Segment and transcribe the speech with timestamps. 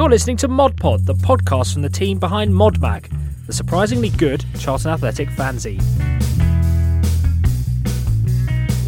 [0.00, 3.12] You're listening to ModPod, the podcast from the team behind Modmag,
[3.46, 5.82] the surprisingly good Charlton Athletic fanzine.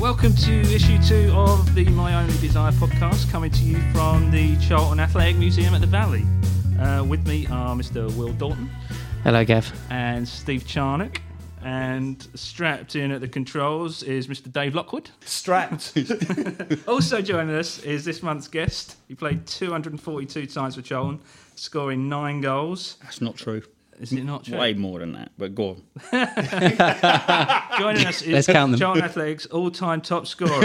[0.00, 4.56] Welcome to issue two of the My Only Desire podcast, coming to you from the
[4.56, 6.24] Charlton Athletic Museum at the Valley.
[6.80, 8.10] Uh, with me are Mr.
[8.16, 8.70] Will Dalton
[9.22, 9.70] Hello, Gav.
[9.90, 11.20] and Steve Charnock,
[11.64, 14.50] and strapped in at the controls is Mr.
[14.52, 15.10] Dave Lockwood.
[15.24, 15.92] Strapped.
[16.88, 18.96] Also joining us is this month's guest.
[19.08, 21.20] He played 242 times for Charlton,
[21.54, 22.96] scoring nine goals.
[23.02, 23.62] That's not true.
[24.00, 24.58] Is it not true?
[24.58, 25.82] Way more than that, but go on.
[27.78, 28.80] Joining us is Let's count them.
[28.80, 30.60] Charlton Athletics all-time top scorer.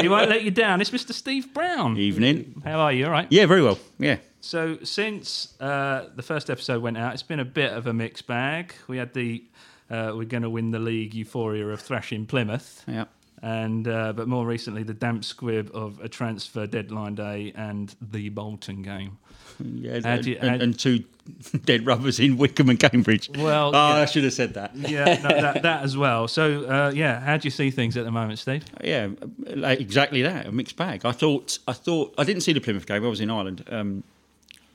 [0.00, 0.80] he won't let you down.
[0.80, 1.12] It's Mr.
[1.12, 1.96] Steve Brown.
[1.96, 2.60] Evening.
[2.64, 3.04] How are you?
[3.04, 3.28] All right.
[3.30, 3.78] Yeah, very well.
[3.98, 4.16] Yeah.
[4.44, 8.26] So since uh, the first episode went out, it's been a bit of a mixed
[8.26, 8.74] bag.
[8.88, 9.44] We had the
[9.88, 13.04] uh, we're going to win the league euphoria of thrashing Plymouth, Yeah.
[13.42, 18.30] and uh, but more recently the damp squib of a transfer deadline day and the
[18.30, 19.18] Bolton game.
[19.62, 21.04] Yeah, and, you- and- and two
[21.64, 23.30] dead rubbers in Wycombe and Cambridge.
[23.36, 24.02] Well, oh, yeah.
[24.02, 24.74] I should have said that.
[24.74, 26.26] Yeah, no, that, that as well.
[26.26, 28.64] So uh, yeah, how do you see things at the moment, Steve?
[28.82, 29.08] Yeah,
[29.54, 30.46] like exactly that.
[30.46, 31.04] A mixed bag.
[31.04, 31.60] I thought.
[31.68, 32.12] I thought.
[32.18, 33.04] I didn't see the Plymouth game.
[33.04, 34.02] I was in Ireland um,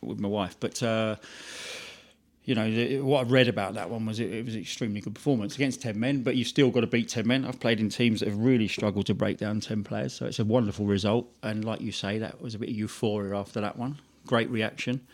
[0.01, 0.81] with my wife, but.
[0.81, 1.15] Uh,
[2.47, 5.01] you know the, what I read about that one was it, it was an extremely
[5.01, 7.43] good performance against ten men, but you've still got to beat ten men.
[7.43, 10.39] I've played in teams that have really struggled to break down ten players, so it's
[10.39, 11.27] a wonderful result.
[11.43, 13.99] And like you say, that was a bit of euphoria after that one.
[14.25, 15.05] Great reaction.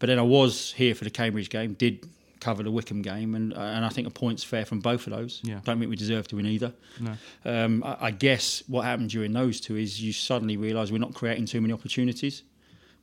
[0.00, 2.04] But then I was here for the Cambridge game, did
[2.40, 5.40] cover the Wycombe game, and and I think a point's fair from both of those.
[5.44, 5.60] Yeah.
[5.62, 6.72] Don't think we deserve to win either.
[6.98, 7.16] No.
[7.44, 11.14] Um, I, I guess what happened during those two is you suddenly realise we're not
[11.14, 12.42] creating too many opportunities,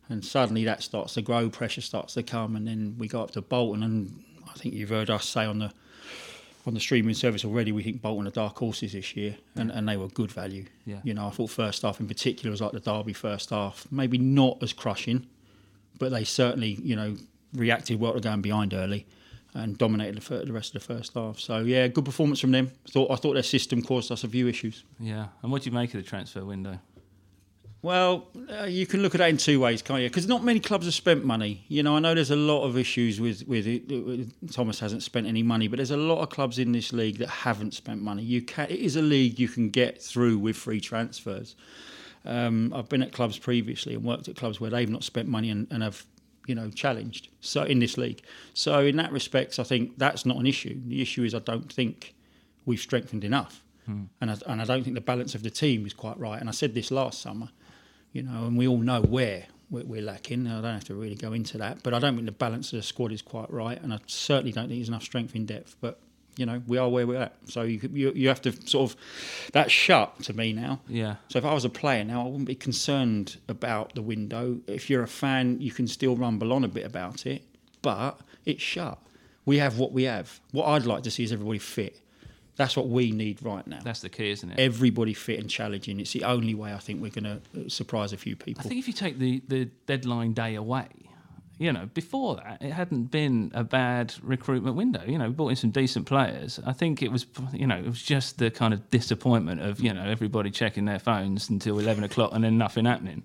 [0.09, 3.31] and suddenly that starts to grow, pressure starts to come, and then we go up
[3.31, 5.71] to Bolton, and I think you've heard us say on the
[6.65, 9.87] on the streaming service already, we think Bolton are dark horses this year, and, and
[9.87, 10.65] they were good value.
[10.85, 10.99] Yeah.
[11.03, 14.17] You know, I thought first half in particular was like the Derby first half, maybe
[14.17, 15.25] not as crushing,
[15.97, 17.15] but they certainly, you know,
[17.53, 19.07] reacted well to going behind early
[19.53, 21.39] and dominated the, the rest of the first half.
[21.39, 22.71] So yeah, good performance from them.
[22.89, 24.83] Thought I thought their system caused us a few issues.
[24.99, 25.27] Yeah.
[25.41, 26.79] And what do you make of the transfer window?
[27.81, 30.09] Well, uh, you can look at that in two ways, can't you?
[30.09, 31.63] Because not many clubs have spent money.
[31.69, 35.27] You know, I know there's a lot of issues with with, it, Thomas hasn't spent
[35.27, 38.21] any money, but there's a lot of clubs in this league that haven't spent money.
[38.21, 41.55] You can, it is a league you can get through with free transfers.
[42.25, 45.49] Um, I've been at clubs previously and worked at clubs where they've not spent money
[45.49, 46.05] and, and have
[46.47, 47.29] you know challenged.
[47.39, 48.21] So in this league,
[48.53, 50.81] so in that respect, I think that's not an issue.
[50.85, 52.13] The issue is I don't think
[52.65, 53.63] we've strengthened enough,
[54.19, 56.41] and I, and I don't think the balance of the team is quite right.
[56.41, 57.49] And I said this last summer
[58.11, 60.47] you know, and we all know where we're, lacking.
[60.47, 62.77] I don't have to really go into that, but I don't think the balance of
[62.77, 65.75] the squad is quite right, and I certainly don't think there's enough strength in depth.
[65.79, 65.99] But
[66.37, 68.97] you know, we are where we're at, so you you, you have to sort of
[69.53, 70.79] that's shut to me now.
[70.87, 71.15] Yeah.
[71.27, 74.59] So if I was a player now, I wouldn't be concerned about the window.
[74.67, 77.43] If you're a fan, you can still rumble on a bit about it,
[77.81, 78.97] but it's shut.
[79.45, 80.39] We have what we have.
[80.51, 81.99] What I'd like to see is everybody fit.
[82.59, 84.59] That's what we need right now That's the key, isn't it?
[84.59, 85.97] everybody fit and challenging.
[86.01, 88.61] It's the only way I think we're going to uh, surprise a few people.
[88.65, 90.87] I think if you take the, the deadline day away,
[91.57, 95.01] you know, before that, it hadn't been a bad recruitment window.
[95.05, 96.59] You know, we brought in some decent players.
[96.65, 99.93] I think it was, you know, it was just the kind of disappointment of, you
[99.93, 103.23] know, everybody checking their phones until 11 o'clock and then nothing happening.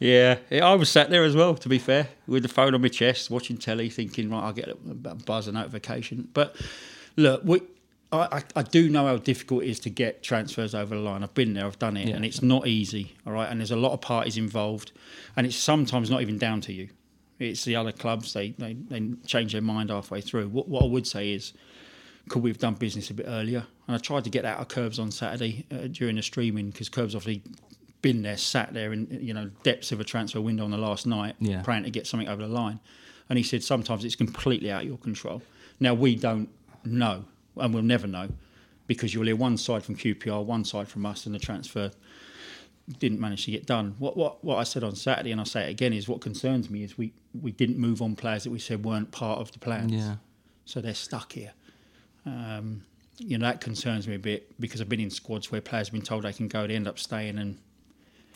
[0.00, 1.54] yeah, yeah, I was sat there as well.
[1.54, 4.68] To be fair, with the phone on my chest, watching telly, thinking, right, I'll get
[4.68, 6.28] a buzz a notification.
[6.32, 6.56] But
[7.16, 7.62] look, we.
[8.12, 11.22] I, I- do know how difficult it is to get transfers over the line.
[11.22, 12.16] I've been there, I've done it, Yeah.
[12.16, 13.14] and it's not easy.
[13.26, 14.90] All right, and there's a lot of parties involved,
[15.36, 16.88] and it's sometimes not even down to you.
[17.38, 20.48] It's the other clubs; they they, they change their mind halfway through.
[20.48, 21.52] What, what I would say is,
[22.28, 23.64] could we have done business a bit earlier?
[23.86, 26.88] And I tried to get out of Curbs on Saturday uh, during the streaming because
[26.88, 27.42] Curbs obviously
[28.02, 31.06] been there, sat there in you know depths of a transfer window on the last
[31.06, 31.62] night, Yeah.
[31.62, 32.80] praying to get something over the line.
[33.28, 35.40] And he said sometimes it's completely out of your control.
[35.78, 36.48] Now we don't
[36.84, 37.24] know,
[37.56, 38.28] and we'll never know,
[38.86, 41.90] because you'll hear one side from QPR, one side from us, and the transfer
[42.98, 43.94] didn't manage to get done.
[43.98, 46.68] What what what I said on Saturday, and I say it again, is what concerns
[46.70, 49.58] me is we we didn't move on players that we said weren't part of the
[49.58, 50.16] plans Yeah.
[50.64, 51.52] so they're stuck here.
[52.26, 52.82] Um,
[53.18, 55.92] you know that concerns me a bit because I've been in squads where players have
[55.92, 57.58] been told they can go, they end up staying, and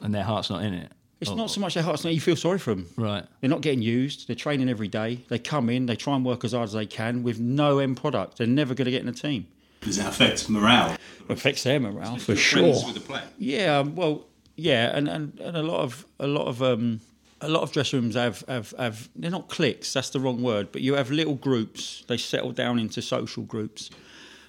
[0.01, 0.93] And their heart's not in it.
[1.29, 2.05] It's Oh, not so much their hearts.
[2.05, 2.87] No, you feel sorry for them.
[2.97, 3.25] Right.
[3.41, 4.27] They're not getting used.
[4.29, 5.21] They're training every day.
[5.29, 7.97] They come in, they try and work as hard as they can with no end
[7.97, 8.39] product.
[8.39, 9.47] They're never going to get in a team.
[9.81, 10.93] Does that affect morale?
[10.95, 11.01] It
[11.33, 12.75] affects their morale for sure.
[12.87, 13.23] with the.
[13.39, 14.25] Yeah, um, well,
[14.57, 17.01] yeah, and, and, and a lot of a lot of um,
[17.41, 19.93] a lot of dressing rooms have, have have they're not cliques.
[19.93, 22.05] That's the wrong word, but you have little groups.
[22.09, 23.91] They settle down into social groups.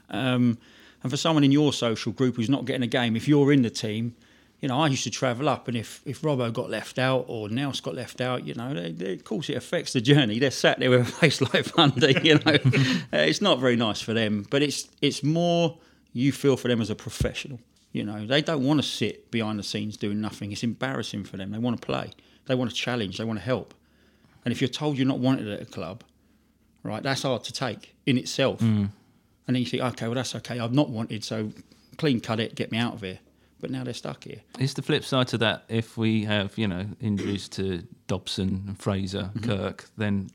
[0.10, 0.58] Um,
[1.04, 3.62] and for someone in your social group who's not getting a game, if you're in
[3.62, 4.16] the team,
[4.66, 7.50] you know, I used to travel up, and if if Robbo got left out or
[7.50, 10.40] Nels got left out, you know, they, they, of course it affects the journey.
[10.40, 12.58] They're sat there with a face like thunder, you know.
[13.14, 15.78] Uh, it's not very nice for them, but it's it's more
[16.14, 17.60] you feel for them as a professional.
[17.92, 20.52] You know, they don't want to sit behind the scenes doing nothing.
[20.52, 21.52] It's embarrassing for them.
[21.52, 22.10] They want to play.
[22.48, 23.20] They want to challenge.
[23.20, 23.76] They want to help.
[24.46, 26.04] And if you're told you're not wanted at a club,
[26.82, 28.62] right, that's hard to take in itself.
[28.62, 28.90] And
[29.46, 30.60] then you think, okay, well, that's okay.
[30.60, 31.52] I'm not wanted, so
[32.00, 33.20] clean cut it, get me out of here.
[33.66, 34.42] But now they're stuck here.
[34.60, 38.80] It's the flip side to that if we have, you know, injuries to Dobson and
[38.80, 39.50] Fraser, Mm-hmm.
[39.50, 40.30] Kirk, then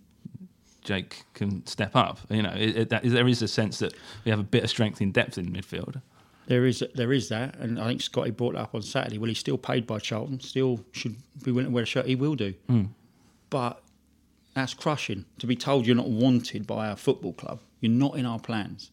[0.82, 2.19] Jake can step up?
[2.29, 3.94] You know, it, it, that, there is a sense that
[4.25, 6.03] we have a bit of strength in depth in midfield.
[6.49, 9.19] There is there is that, and I think Scotty brought that up on Saturday.
[9.19, 12.06] Well, he's still paid by Charlton, still should be willing to wear a shirt.
[12.06, 12.55] He will do,
[13.49, 13.81] but
[14.55, 17.61] that's crushing to be told you're not wanted by our football club.
[17.81, 18.91] You're not in our plans.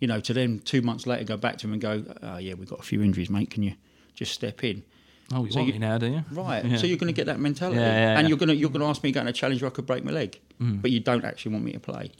[0.00, 2.54] You know, to then two months later go back to him and go, oh, "Yeah,
[2.54, 3.50] we've got a few injuries, mate.
[3.50, 3.74] Can you
[4.14, 4.82] just step in?"
[5.32, 6.24] Oh, you So want you- me now, do you?
[6.32, 6.64] Right.
[6.66, 6.76] Yeah.
[6.76, 8.82] So you're going to get that mentality, Yeah, yeah, and you're going to you're going
[8.82, 11.24] to ask me going to challenge where I could break my leg, but you don't
[11.24, 12.10] actually want me to play.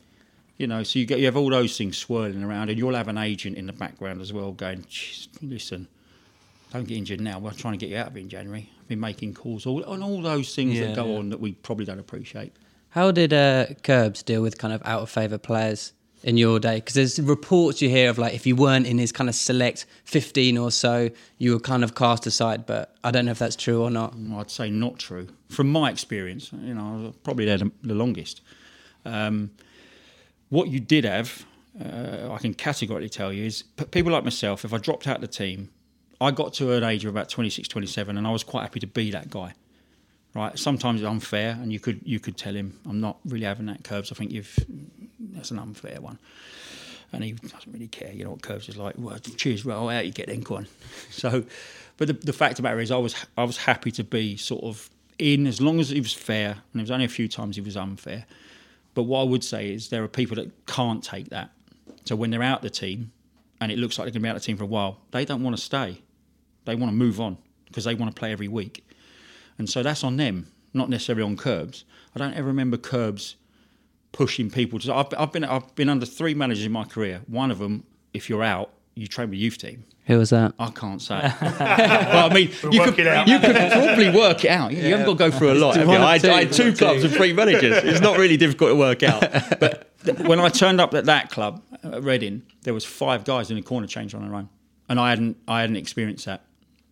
[0.57, 3.09] You know, so you get you have all those things swirling around, and you'll have
[3.09, 4.85] an agent in the background as well going,
[5.41, 5.87] listen,
[6.71, 7.39] don't get injured now.
[7.39, 8.69] We're trying to get you out of it in January.
[8.79, 11.17] I've been making calls, all and all those things Yeah, that go yeah.
[11.19, 12.53] on that we probably don't appreciate.
[12.89, 15.91] How did uh, Curbs deal with kind of out of favour players
[16.25, 16.75] in your day?
[16.75, 19.85] Because there's reports you hear of like if you weren't in his kind of select
[20.03, 22.65] 15 or so, you were kind of cast aside.
[22.65, 24.13] But I don't know if that's true or not.
[24.33, 25.27] I'd say not true.
[25.49, 28.41] From my experience, you know, probably there the, longest.
[29.05, 29.51] Um,
[30.49, 31.45] what you did have,
[31.79, 33.61] uh, I can categorically tell you, is
[33.91, 35.69] people like myself, if I dropped out of the team,
[36.19, 38.87] I got to an age of about 26, 27, and I was quite happy to
[38.87, 39.53] be that guy.
[40.33, 40.57] Right?
[40.57, 43.85] Sometimes it's unfair, and you could you could tell him, "I'm not really having that
[43.85, 44.11] curbs.
[44.11, 44.53] I think you've
[45.35, 46.19] that's an unfair one."
[47.11, 48.11] And he doesn't really care.
[48.11, 48.95] You know what curbs is like.
[48.97, 50.67] Well, cheers, well, out you get then, go on.
[51.11, 51.45] So,
[51.97, 54.37] but the, the fact of the matter is, I was I was happy to be
[54.37, 57.27] sort of in as long as it was fair, and there was only a few
[57.27, 58.25] times it was unfair.
[58.93, 61.51] But what I would say is there are people that can't take that.
[62.05, 63.11] So when they're out the team,
[63.61, 65.25] and it looks like they're going to be out the team for a while, they
[65.25, 66.01] don't want to stay.
[66.65, 68.87] They want to move on because they want to play every week.
[69.57, 71.85] And so that's on them, not necessarily on Curbs.
[72.15, 73.35] I don't ever remember Curbs
[74.15, 74.95] pushing people to.
[74.95, 77.21] I've, I've been I've been under three managers in my career.
[77.27, 77.83] One of them,
[78.13, 79.83] if you're out, you train with youth team.
[80.05, 80.53] Who was that?
[80.57, 81.19] I can't say.
[81.41, 84.71] well, I mean, you could, you could probably work it out.
[84.71, 85.75] You haven't got to go through a lot.
[85.75, 85.95] have you?
[85.95, 87.07] I, had, two, I had two clubs two.
[87.07, 87.83] and three managers.
[87.83, 89.21] It's not really difficult to work out.
[89.59, 93.49] But th- when I turned up at that club at Reading, there was five guys
[93.49, 94.49] in the corner change on their own,
[94.87, 96.45] and I hadn't I hadn't experienced that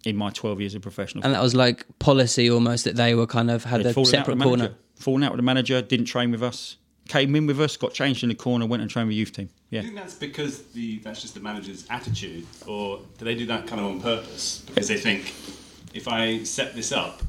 [0.03, 1.23] in my 12 years of professional.
[1.23, 4.39] And that was like policy almost that they were kind of had They'd a separate
[4.39, 4.57] corner.
[4.57, 4.77] manager.
[4.95, 6.77] Fallen out with the manager, didn't train with us.
[7.07, 9.49] Came in with us, got changed in the corner, went and trained with youth team.
[9.69, 9.81] Yeah.
[9.81, 13.45] Do you think that's because the that's just the manager's attitude, or do they do
[13.47, 15.33] that kind of on purpose because they think
[15.93, 17.21] if I set this up,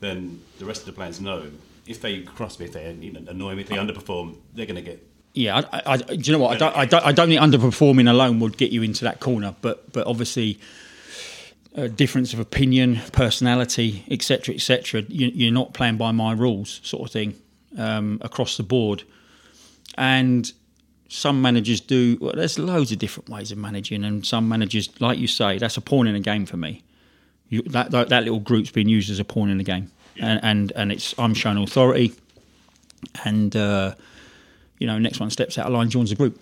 [0.00, 1.50] then the rest of the players know
[1.86, 4.76] if they cross me, if they you know, annoy me, if they underperform, they're going
[4.76, 5.06] to get.
[5.34, 6.54] Yeah, I, I, I, do you know what?
[6.54, 9.54] I don't, I, don't, I don't think underperforming alone would get you into that corner,
[9.62, 10.60] but but obviously,
[11.74, 15.02] a difference of opinion, personality, etc., etc.
[15.08, 17.34] You, you're not playing by my rules, sort of thing,
[17.76, 19.04] um, across the board.
[19.96, 20.50] And
[21.08, 22.18] some managers do.
[22.20, 25.76] Well, there's loads of different ways of managing, and some managers, like you say, that's
[25.76, 26.82] a pawn in a game for me.
[27.48, 30.40] You, that, that that little group's being used as a pawn in the game, and
[30.42, 32.12] and and it's I'm showing authority,
[33.24, 33.54] and.
[33.54, 33.94] Uh,
[34.78, 36.38] you know, next one steps out of line, joins the group.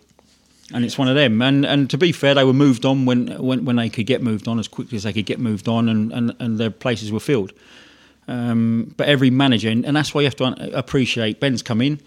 [0.74, 1.42] And it's one of them.
[1.42, 4.22] And and to be fair, they were moved on when when, when they could get
[4.22, 7.12] moved on as quickly as they could get moved on, and, and, and their places
[7.12, 7.52] were filled.
[8.28, 12.00] Um, but every manager, and, and that's why you have to appreciate Ben's come in,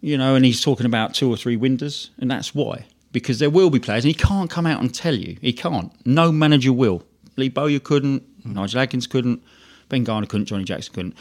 [0.00, 2.86] you know, and he's talking about two or three windows, and that's why.
[3.12, 5.36] Because there will be players, and he can't come out and tell you.
[5.42, 5.92] He can't.
[6.06, 7.02] No manager will.
[7.36, 9.42] Lee Bowyer couldn't, Nigel Adkins couldn't,
[9.88, 11.14] Ben Garner couldn't, Johnny Jackson couldn't.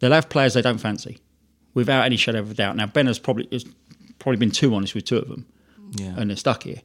[0.00, 1.18] They'll have players they don't fancy
[1.74, 2.74] without any shadow of a doubt.
[2.76, 3.64] Now Ben has probably has
[4.18, 5.46] probably been too honest with two of them,
[5.92, 6.14] Yeah.
[6.16, 6.82] and they're stuck here.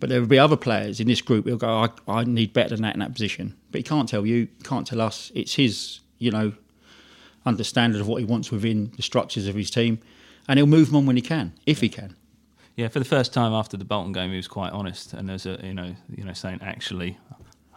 [0.00, 1.88] But there will be other players in this group who'll go, I,
[2.20, 3.56] I need better than that in that position.
[3.72, 5.32] But he can't tell you, can't tell us.
[5.34, 6.52] It's his, you know,
[7.46, 9.98] understanding of what he wants within the structures of his team,
[10.48, 12.16] and he'll move them on when he can, if he can.
[12.76, 15.46] Yeah, for the first time after the Bolton game, he was quite honest, and there's
[15.46, 17.18] a you know you know saying actually,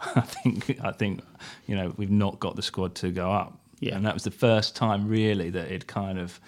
[0.14, 1.22] I think I think
[1.66, 3.58] you know we've not got the squad to go up.
[3.80, 3.96] Yeah.
[3.96, 6.38] and that was the first time really that it kind of,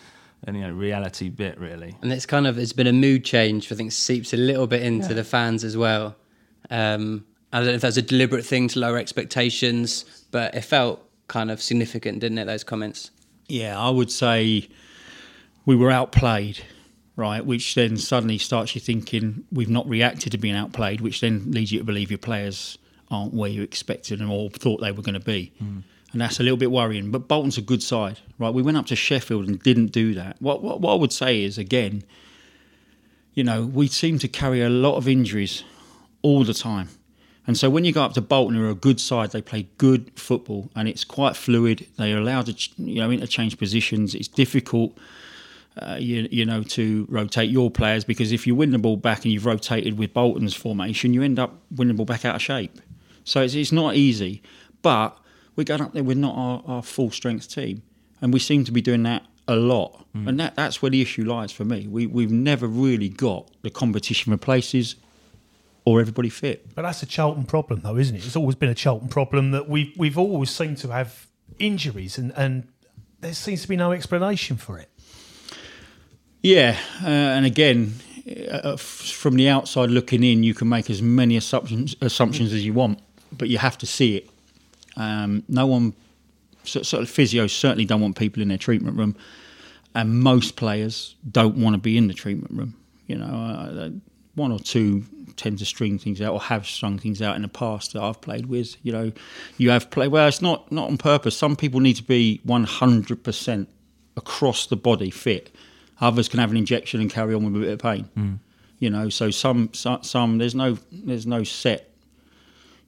[0.45, 1.97] and you know reality bit really.
[2.01, 3.73] And it's kind of it's been a mood change.
[3.73, 6.15] I think seeps a little bit into the fans as well.
[6.71, 11.05] Um, I don't know if that's a deliberate thing to lower expectations, but it felt
[11.29, 12.45] kind of significant, didn't it?
[12.47, 13.11] Those comments.
[13.49, 14.69] Yeah, I would say
[15.67, 16.61] we were outplayed,
[17.17, 17.45] right?
[17.45, 21.73] Which then suddenly starts you thinking we've not reacted to being outplayed, which then leads
[21.73, 22.79] you to believe your players
[23.11, 25.53] aren't where you expected them or thought they were going to be.
[25.59, 25.81] Hmm.
[26.13, 27.11] And that's a little bit worrying.
[27.11, 28.55] But Bolton's a good side, right?
[28.55, 30.37] We went up to Sheffield and didn't do that.
[30.41, 32.05] What, what, what I would say is, again,
[33.35, 35.65] you know, we seem to carry a lot of injuries
[36.23, 36.89] all the time.
[37.47, 39.69] And so when you go up to Bolton, who are a good side, they play
[39.77, 41.87] good football and it's quite fluid.
[41.99, 44.15] They are allowed to, you know, interchange positions.
[44.15, 44.97] It's difficult,
[45.77, 49.25] uh, you, you know, to rotate your players because if you win the ball back
[49.25, 52.43] and you've rotated with Bolton's formation, you end up winning the ball back out of
[52.43, 52.81] shape.
[53.25, 54.43] So it's, it's not easy.
[54.81, 55.19] But
[55.55, 57.83] we're going up there with not our, our full strength team.
[58.23, 60.07] And we seem to be doing that a lot.
[60.29, 61.87] And that, that's where the issue lies for me.
[61.87, 64.97] We, we've never really got the competition for places
[65.85, 66.75] or everybody fit.
[66.75, 68.25] But that's a Charlton problem, though, isn't it?
[68.25, 71.27] It's always been a Charlton problem that we've we've always seemed to have
[71.59, 72.69] injuries, and, and
[73.21, 74.89] there seems to be no explanation for it.
[76.43, 77.95] Yeah, uh, and again,
[78.51, 82.73] uh, from the outside looking in, you can make as many assumptions assumptions as you
[82.73, 82.99] want,
[83.33, 84.31] but you have to see it.
[84.97, 85.95] Um, no one,
[86.65, 89.17] sort of physios certainly don't want people in their treatment room,
[89.95, 92.75] and most players don't want to be in the treatment room.
[93.07, 93.91] You know, uh,
[94.35, 95.05] one or two
[95.37, 98.21] tend to string things out or have strung things out in the past that I've
[98.21, 98.77] played with.
[98.83, 99.13] You know,
[99.59, 100.09] you have played.
[100.09, 101.37] Well, it's not not on purpose.
[101.37, 103.69] Some people need to be one hundred percent
[104.17, 105.55] across the body fit.
[106.01, 108.05] Others can have an injection and carry on with a bit of pain.
[108.15, 108.35] Hmm.
[108.79, 111.91] You know, so some, some some there's no there's no set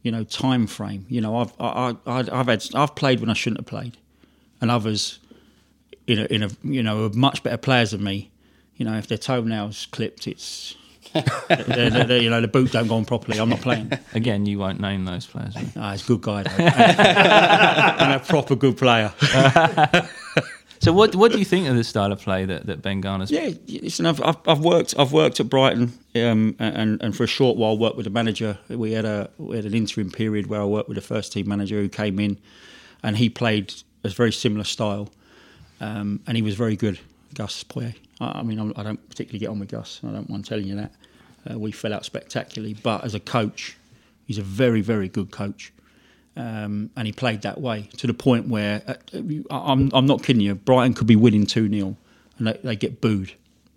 [0.06, 1.04] you know time frame.
[1.08, 3.96] You know, I've I, I, I've had I've played when I shouldn't have played,
[4.60, 5.18] and others
[6.06, 8.30] in a, in a you know are much better players than me.
[8.76, 10.76] You know, if their toenails clipped, it's
[11.12, 13.38] they're- they're- they're- you know the boot don't go on properly.
[13.38, 13.90] I'm not playing.
[14.14, 15.54] Again, you won't name those players.
[15.54, 15.68] will you?
[15.76, 16.50] Ah, he's a good guy, though.
[18.04, 19.12] and a proper good player.
[20.78, 23.30] So, what what do you think of the style of play that, that Ben Garner's?
[23.30, 27.26] Yeah, listen, I've, I've, I've worked I've worked at Brighton, um, and and for a
[27.26, 28.58] short while worked with a manager.
[28.68, 31.48] We had a we had an interim period where I worked with a first team
[31.48, 32.36] manager who came in,
[33.02, 33.72] and he played
[34.04, 35.08] a very similar style,
[35.80, 37.00] um, and he was very good.
[37.34, 37.94] Gus Poyet.
[38.20, 40.00] I, I mean, I'm, I don't particularly get on with Gus.
[40.06, 40.92] I don't mind telling you that.
[41.48, 43.76] Uh, we fell out spectacularly, but as a coach,
[44.26, 45.72] he's a very very good coach.
[46.36, 48.94] Um, and he played that way to the point where uh,
[49.50, 50.54] I'm, I'm not kidding you.
[50.54, 51.96] Brighton could be winning 2 0
[52.36, 53.32] and they, they get booed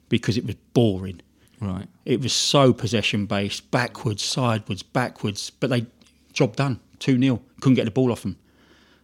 [0.10, 1.22] because it was boring.
[1.62, 1.88] Right.
[2.06, 5.86] It was so possession based, backwards, sideways, backwards, but they
[6.34, 7.42] job done 2 0.
[7.62, 8.38] Couldn't get the ball off them.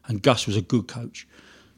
[0.07, 1.25] And Gus was a good coach.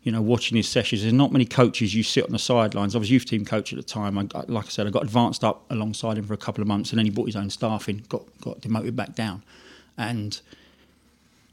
[0.07, 2.95] You know, watching his sessions, there's not many coaches you sit on the sidelines.
[2.95, 4.17] I was youth team coach at the time.
[4.17, 6.91] I, like I said, I got advanced up alongside him for a couple of months,
[6.91, 9.43] and then he brought his own staff in, got got demoted back down,
[9.97, 10.39] and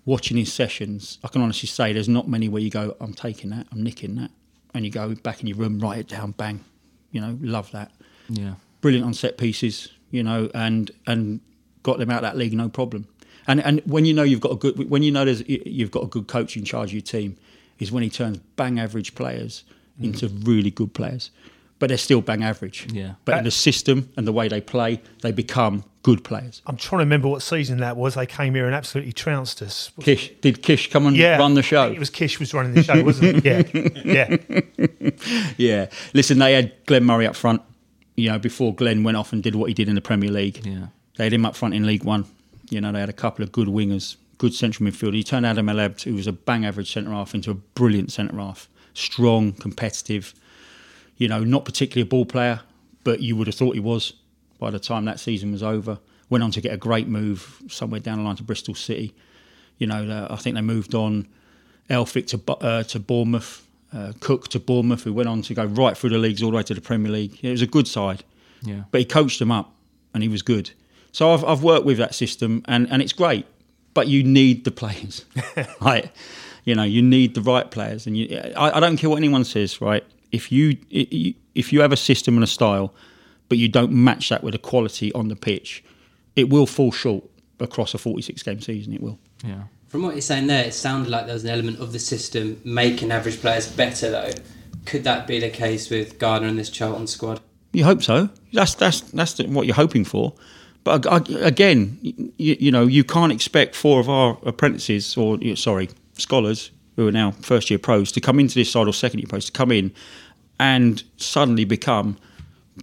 [0.05, 3.51] watching his sessions, I can honestly say there's not many where you go, I'm taking
[3.51, 4.31] that, I'm nicking that,
[4.73, 6.65] and you go back in your room, write it down, bang,
[7.11, 7.91] you know, love that.
[8.29, 8.55] Yeah.
[8.83, 11.41] Brilliant on set pieces, you know, and and
[11.83, 13.09] got them out of that league no problem.
[13.49, 16.05] And and when you know you've got a good, when you know there's you've got
[16.05, 17.37] a good coach in charge of your team,
[17.85, 19.63] is when he turns bang average players
[20.01, 20.07] mm.
[20.07, 21.31] into really good players,
[21.79, 22.89] but they're still bang average.
[22.93, 23.15] Yeah.
[23.25, 26.63] But in uh, the system and the way they play, they become good players.
[26.67, 28.15] I'm trying to remember what season that was.
[28.15, 29.91] They came here and absolutely trounced us.
[30.01, 31.91] Kish did Kish come and Yeah, run the show?
[31.91, 34.05] It was Kish was running the show, wasn't it?
[34.05, 34.31] Yeah,
[35.11, 35.11] yeah.
[35.57, 35.91] Yeah.
[36.13, 37.63] Listen, they had Glenn Murray up front,
[38.17, 40.65] you know, before Glenn went off and did what he did in the Premier League.
[40.65, 40.87] Yeah.
[41.17, 42.27] They had him up front in League One.
[42.71, 45.15] You know, they had a couple of good wingers, good central midfielder.
[45.15, 48.37] He turned Adam El-Abd, who was a bang average centre half, into a brilliant centre
[48.37, 48.69] half.
[48.95, 50.35] Strong, competitive,
[51.17, 52.61] you know, not particularly a ball player,
[53.03, 54.13] but you would have thought he was
[54.59, 55.99] by the time that season was over.
[56.31, 59.15] Went on to get a great move somewhere down the line to Bristol City.
[59.79, 61.27] You know, I think they moved on
[61.91, 65.97] Elphick to uh, to Bournemouth, uh, Cook to Bournemouth, who went on to go right
[65.97, 67.39] through the leagues all the way to the Premier League.
[67.43, 68.25] It was a good side,
[68.63, 68.85] Yeah.
[68.91, 69.73] but he coached them up
[70.15, 70.71] and he was good.
[71.13, 73.47] So I've, I've worked with that system and, and it's great,
[73.95, 75.25] but you need the players,
[75.81, 76.11] right?
[76.65, 79.45] You know, you need the right players, and you, I, I don't care what anyone
[79.45, 80.05] says, right?
[80.33, 82.93] If you if you have a system and a style,
[83.49, 85.85] but you don't match that with the quality on the pitch,
[86.35, 87.25] it will fall short
[87.61, 88.93] across a 46 game season.
[88.93, 89.19] It will.
[89.45, 89.65] Yeah.
[89.89, 92.61] From what you're saying there, it sounded like there was an element of the system
[92.65, 94.33] making average players better, though.
[94.87, 97.41] Could that be the case with Garner and this Charlton squad?
[97.73, 98.29] You hope so.
[98.53, 100.35] That's that's that's what you're hoping for.
[100.85, 105.39] But ag- ag- again, you, you know, you can't expect four of our apprentices, or
[105.57, 109.19] sorry, scholars who are now first year pros, to come into this side or second
[109.19, 109.93] year pros to come in
[110.61, 112.17] and suddenly become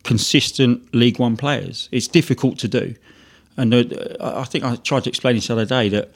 [0.03, 1.87] consistent League One players.
[1.91, 2.95] It's difficult to do,
[3.55, 3.83] and uh,
[4.19, 6.09] I think I tried to explain this the other day that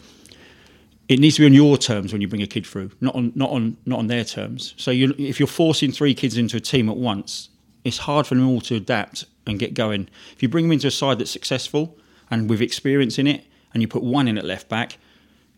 [1.07, 3.31] it needs to be on your terms when you bring a kid through, not on
[3.35, 4.73] not on not on their terms.
[4.77, 7.49] So you, if you're forcing three kids into a team at once,
[7.83, 10.09] it's hard for them all to adapt and get going.
[10.33, 11.97] If you bring them into a side that's successful
[12.31, 14.97] and with experience in it, and you put one in at left back,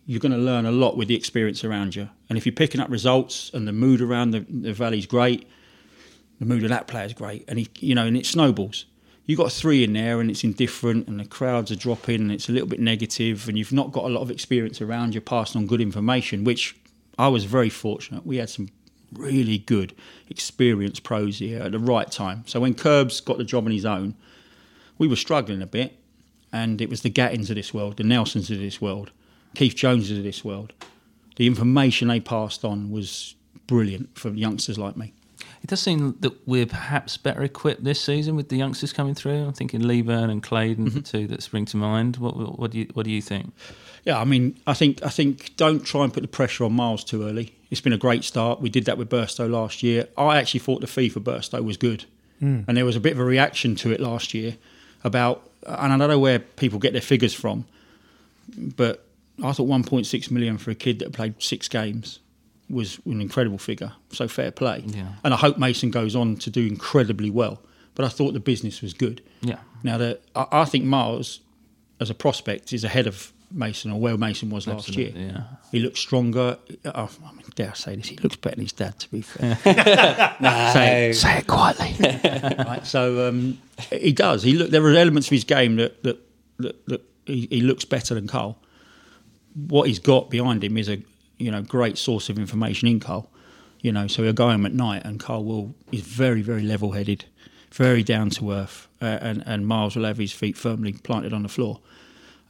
[0.06, 2.10] you're going to learn a lot with the experience around you.
[2.30, 5.48] And if you're picking up results and the mood around the, the valley's great,
[6.40, 8.86] the mood of that player is great, and he, you know, and it snowballs.
[9.26, 12.48] You got three in there, and it's indifferent, and the crowds are dropping, and it's
[12.48, 15.60] a little bit negative, and you've not got a lot of experience around you passing
[15.60, 16.44] on good information.
[16.44, 16.76] Which
[17.18, 18.26] I was very fortunate.
[18.26, 18.70] We had some
[19.14, 19.94] really good,
[20.30, 22.44] experienced pros here at the right time.
[22.48, 24.16] So when Curbs got the job on his own,
[24.98, 25.98] we were struggling a bit,
[26.52, 29.12] and it was the Gattings of this world, the Nelsons of this world,
[29.56, 30.74] Keith Joneses of this world.
[31.38, 33.36] The information they passed on was
[33.68, 35.14] brilliant for youngsters like me.
[35.62, 39.44] It does seem that we're perhaps better equipped this season with the youngsters coming through.
[39.46, 40.96] I'm thinking Leaburn and Clayden, Mm-hmm.
[40.96, 42.18] the two that spring to mind.
[42.18, 43.54] What, what, what do you What do you think?
[44.06, 47.04] Yeah, I mean, I think I think don't try and put the pressure on Miles
[47.04, 47.56] too early.
[47.70, 48.62] It's been a great start.
[48.62, 50.08] We did that with Burstow last year.
[50.18, 52.06] I actually thought the fee for Burstow was good,
[52.40, 52.62] hmm.
[52.68, 54.56] and there was a bit of a reaction to it last year
[55.04, 57.66] about, and I don't know where people get their figures from,
[58.58, 59.06] but
[59.44, 62.20] I thought 1.6 million for a kid that played six games
[62.70, 63.94] was an incredible figure.
[64.12, 65.14] So fair play, Yeah.
[65.24, 67.62] and I hope Mason goes on to do incredibly well.
[67.96, 69.22] But I thought the business was good.
[69.42, 71.40] Yeah, Now, the, I, I think Miles,
[72.00, 75.12] as a prospect, is ahead of Mason or where Mason was last year.
[75.16, 75.44] Yeah.
[75.72, 76.58] He looks stronger.
[76.86, 78.08] Oh, I mean, dare I say this?
[78.08, 79.56] He looks better than his dad, to be fair.
[80.74, 81.96] say, it, say it quietly.
[82.66, 83.58] right, so um,
[83.92, 84.44] he does.
[84.44, 84.70] He look.
[84.70, 86.20] There are elements of his game that that,
[86.58, 88.60] that, that he, he looks better than Carl.
[89.56, 91.02] What he's got behind him is a
[91.38, 93.30] you know great source of information in Carl.
[93.82, 96.92] You know, so he'll go home at night, and Carl will is very very level
[96.92, 97.26] headed,
[97.72, 101.44] very down to earth, uh, and and Miles will have his feet firmly planted on
[101.44, 101.80] the floor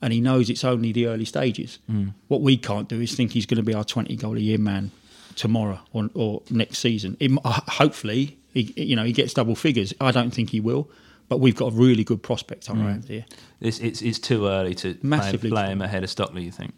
[0.02, 1.80] and he knows it's only the early stages.
[2.28, 4.58] What we can't do is think he's going to be our 20 goal a year
[4.58, 4.92] man
[5.36, 7.18] tomorrow or, or next season.
[7.20, 9.94] It, uh, hopefully, he, you know, he gets double figures.
[10.02, 10.90] I don't think he will,
[11.30, 13.26] but we've got a really good prospect on our hands here.
[13.62, 16.44] it's, it's it's too early to Massively play too him ahead of Stockley.
[16.44, 16.74] You think?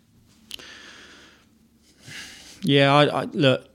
[2.63, 3.65] Yeah, I, I look.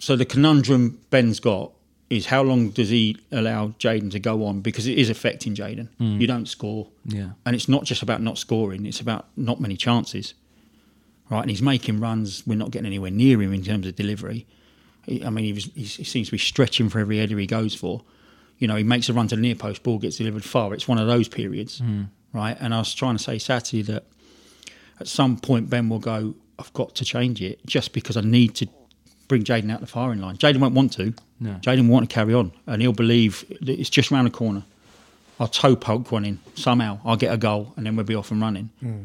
[0.00, 1.72] So the conundrum Ben's got
[2.10, 5.88] is how long does he allow Jayden to go on because it is affecting Jayden.
[5.98, 6.20] Hmm.
[6.20, 7.30] You don't score, Yeah.
[7.46, 10.34] and it's not just about not scoring; it's about not many chances,
[11.30, 11.40] right?
[11.40, 12.46] And he's making runs.
[12.46, 14.46] We're not getting anywhere near him in terms of delivery.
[15.08, 18.02] I mean, he, was, he, seems to be stretching for every header he goes for.
[18.58, 20.72] You know, he makes a run to the near post, ball gets delivered far.
[20.72, 22.04] It's one of those periods, hmm.
[22.32, 22.56] right?
[22.60, 24.04] And I was trying to say Saturday that
[25.00, 28.54] at some point Ben will go, I've got to change it just because I need
[28.56, 28.68] to
[29.28, 30.36] bring Jayden out the firing line.
[30.36, 31.14] Jayden won't want to.
[31.40, 31.54] No.
[31.60, 34.62] Jayden will want to carry on and he'll believe that it's just round the corner.
[35.40, 37.00] I'll toe poke one in somehow.
[37.04, 38.70] I'll get a goal and then we'll be off and running.
[38.80, 39.02] Hmm.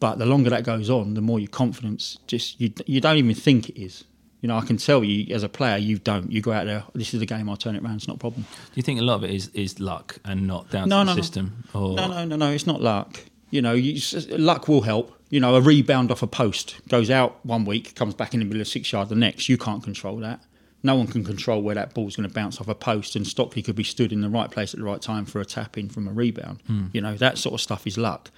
[0.00, 3.34] But the longer that goes on, the more your confidence just you you don't even
[3.34, 4.04] think it is.
[4.40, 6.30] You know, I can tell you as a player, you don't.
[6.30, 6.82] You go out there.
[6.94, 7.48] This is the game.
[7.48, 7.94] I'll turn it around.
[7.96, 8.42] It's not a problem.
[8.42, 11.04] Do you think a lot of it is, is luck and not down No, to
[11.06, 11.22] no, the no.
[11.22, 11.64] system?
[11.72, 12.50] Or No, no, no, no.
[12.50, 13.20] It's not luck.
[13.50, 14.00] You know, you,
[14.36, 15.14] luck will help.
[15.30, 18.46] You know, a rebound off a post goes out one week, comes back in the
[18.46, 19.48] middle of six yard the next.
[19.48, 20.40] You can't control that.
[20.82, 23.62] No one can control where that ball's going to bounce off a post, and Stockley
[23.62, 25.88] could be stood in the right place at the right time for a tap in
[25.88, 26.62] from a rebound.
[26.92, 28.30] You know, that sort of stuff is luck.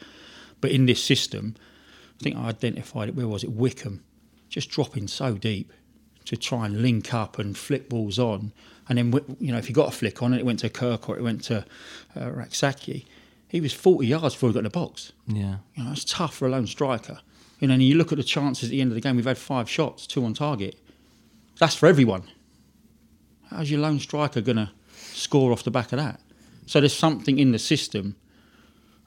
[0.61, 1.57] But in this system,
[2.21, 3.15] I think I identified it.
[3.17, 3.51] Where was it?
[3.51, 4.05] Wycombe,
[4.49, 5.73] just dropping so deep
[6.27, 8.53] to try and link up and flick balls on.
[8.89, 11.09] And then, you know, if you got a flick on it, it went to Kirk
[11.09, 11.65] or it went to
[12.19, 13.05] uh, Rak-Sakyi.
[13.49, 15.13] He was 40 yards before he got in the box.
[15.27, 17.21] yeah, You know, that's tough for a lone striker.
[17.61, 19.25] You know, and you look at the chances at the end of the game, we've
[19.25, 20.79] had five shots, two on target.
[21.59, 22.25] That's for everyone.
[23.51, 26.21] How's your lone striker going to score off the back of that?
[26.67, 28.17] So there's something in the system.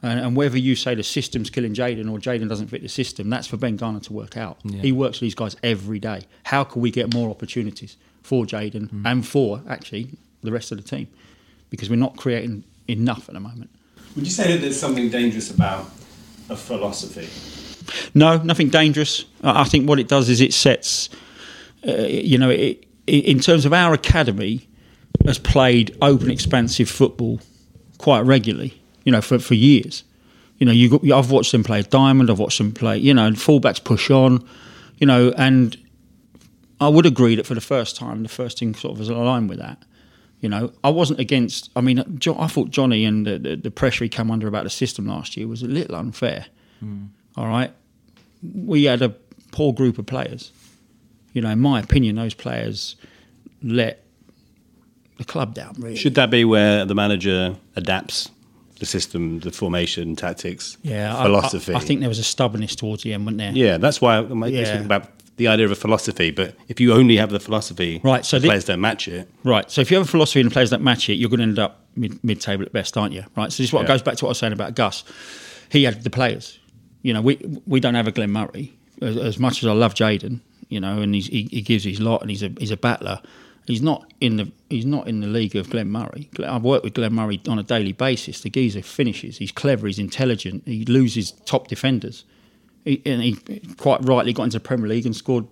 [0.02, 3.30] And, and whether you say the system's killing Jayden or Jayden doesn't fit the system,
[3.30, 4.58] that's for Ben Garner to work out.
[4.64, 4.82] Yeah.
[4.82, 6.22] He works with these guys every day.
[6.44, 9.06] How can we get more opportunities for Jayden mm.
[9.06, 11.08] and for, actually, the rest of the team?
[11.70, 13.70] Because we're not creating enough at the moment.
[14.16, 15.90] Would you say that there's something dangerous about
[16.50, 17.30] a philosophy?
[18.14, 19.26] No, nothing dangerous.
[19.44, 21.10] I think what it does is it sets,
[21.88, 24.68] uh, you know, it, in terms of our academy,
[25.26, 27.40] has played open, expansive football
[27.98, 28.82] quite regularly.
[29.04, 30.04] You know, for for years.
[30.58, 32.30] You know, you got, I've watched them play diamond.
[32.30, 32.98] I've watched them play.
[32.98, 34.46] You know, fullbacks push on.
[34.98, 35.78] You know, and
[36.82, 39.50] I would agree that for the first time, the first thing sort of was aligned
[39.50, 39.84] with that.
[40.42, 41.70] You know, I wasn't against.
[41.76, 44.64] I mean, Jo- I thought Johnny and the, the, the pressure he came under about
[44.64, 46.46] the system last year was a little unfair.
[46.80, 47.06] Hmm.
[47.36, 47.74] All right,
[48.56, 49.10] we had a
[49.52, 50.52] poor group of players.
[51.34, 52.96] You know, in my opinion, those players
[53.62, 54.04] let
[55.18, 55.76] the club down.
[55.78, 58.30] Really, Should that be where the manager adapts
[58.80, 61.74] the system, the formation, tactics, yeah, philosophy?
[61.74, 63.52] I, I think there was a stubbornness towards the end, wasn't there?
[63.52, 64.64] Yeah, that's why I'm Yeah.
[64.64, 66.30] thinking about the idea of a philosophy.
[66.30, 69.28] But if you only have the philosophy, Right, so the players don't match it.
[69.44, 69.70] Right.
[69.72, 71.44] So if you have a philosophy and the players that match it, you're going to
[71.46, 73.24] end up mid, mid-table at best, aren't you?
[73.36, 73.52] Right.
[73.52, 73.88] So this is what Yeah.
[73.88, 75.04] goes back to what I was saying about Gus.
[75.72, 76.60] He had the players.
[77.02, 78.74] You know, we we don't have a Glenn Murray.
[79.02, 82.00] As, as much as I love Jayden, you know, and he's, he he gives his
[82.00, 83.22] lot, and he's a he's a battler.
[83.68, 86.30] He's not in the he's not in the league of Glenn Murray.
[86.44, 88.42] I've worked with Glenn Murray on a daily basis.
[88.42, 89.38] The geezer finishes.
[89.38, 89.88] He's clever.
[89.88, 90.64] He's intelligent.
[90.66, 92.26] He loses top defenders,
[92.86, 93.36] he, and he
[93.78, 95.46] quite rightly got into the Premier League and scored,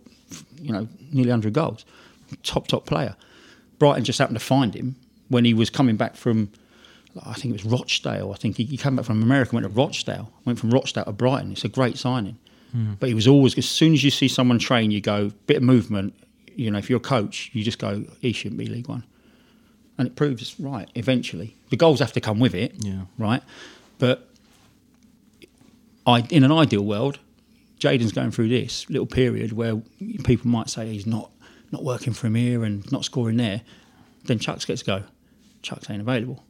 [0.62, 1.86] you know, nearly hundred goals.
[2.44, 3.16] Top top player.
[3.80, 4.96] Brighton just happened to find him
[5.30, 6.50] when he was coming back from,
[7.26, 8.32] I think it was Rochdale.
[8.32, 11.12] I think he, he came back from America, went to Rochdale, went from Rochdale to
[11.12, 11.52] Brighton.
[11.52, 12.38] It's a great signing.
[12.72, 12.94] Hmm.
[13.00, 15.64] But he was always, as soon as you see someone train, you go, bit of
[15.64, 16.16] movement.
[16.56, 19.04] You know, if you're a coach, you just go, he shouldn't be League One.
[19.98, 21.56] And it proves right eventually.
[21.70, 23.02] The goals have to come with it, Yeah.
[23.18, 23.44] right?
[24.00, 24.27] But
[26.08, 27.20] I, in an ideal world,
[27.80, 29.76] Jayden's going through this little period where
[30.24, 31.32] people might say he's not
[31.72, 33.62] not working from here and not scoring there.
[34.24, 35.04] Then Chuks gets to go.
[35.62, 36.44] Chuks ain't available.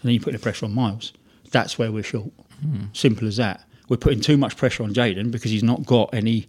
[0.00, 1.12] And then you put the pressure on Miles.
[1.50, 2.30] That's where we're short.
[2.62, 2.84] Hmm.
[2.92, 3.64] Simple as that.
[3.88, 6.48] We're putting too much pressure on Jayden because he's not got any.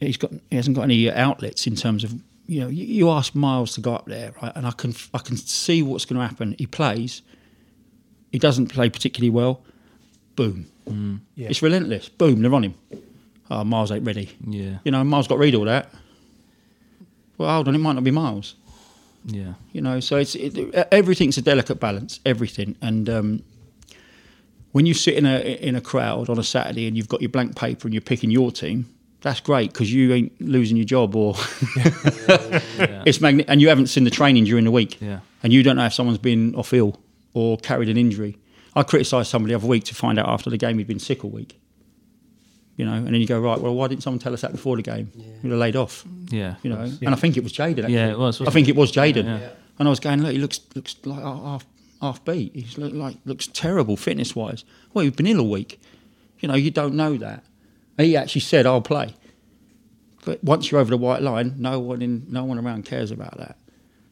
[0.00, 0.32] He's got.
[0.50, 2.12] He hasn't got any outlets in terms of.
[2.46, 4.52] You know, you, you ask Miles to go up there, right?
[4.56, 6.56] And I can I can see what's going to happen.
[6.58, 7.22] He plays.
[8.32, 9.62] He doesn't play particularly well.
[10.36, 10.66] Boom.
[11.34, 11.48] Yeah.
[11.48, 12.08] It's relentless.
[12.08, 12.42] Boom.
[12.42, 12.74] They're on him.
[13.50, 14.36] Oh, Miles ain't ready.
[14.46, 14.78] Yeah.
[14.84, 15.90] You know, Miles got read all that.
[17.38, 18.54] Well, hold on, it might not be Miles.
[19.26, 19.54] Yeah.
[19.72, 20.56] You know, so it's it,
[20.92, 22.76] everything's a delicate balance, everything.
[22.82, 23.42] And um,
[24.72, 27.30] when you sit in a in a crowd on a Saturday and you've got your
[27.30, 28.86] blank paper and you're picking your team,
[29.22, 31.34] that's great because you ain't losing your job or
[33.06, 35.00] it's magni- and you haven't seen the training during the week.
[35.00, 35.20] Yeah.
[35.42, 36.98] And you don't know if someone's been off ill
[37.32, 38.36] or carried an injury.
[38.76, 41.24] I criticised somebody the other week to find out after the game he'd been sick
[41.24, 41.60] all week.
[42.76, 43.60] You know, and then you go right.
[43.60, 45.12] Well, why didn't someone tell us that before the game?
[45.42, 46.04] We'd have laid off.
[46.30, 46.56] Yeah.
[46.62, 47.78] You know, and I think it was Jayden.
[47.78, 47.94] Actually.
[47.94, 49.24] Yeah, it was, I think it was Jayden.
[49.26, 49.50] Yeah.
[49.78, 51.64] And I was going, look, he looks looks like half
[52.00, 52.54] half beat.
[52.54, 54.64] He's look like looks terrible fitness wise.
[54.92, 55.80] Well, he's been ill all week.
[56.40, 57.44] You know, you don't know that.
[57.96, 59.14] He actually said, "I'll play."
[60.24, 63.38] But once you're over the white line, no one in no one around cares about
[63.38, 63.56] that.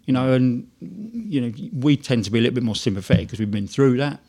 [0.05, 3.39] You know, and you know we tend to be a little bit more sympathetic because
[3.41, 4.21] we've been through that.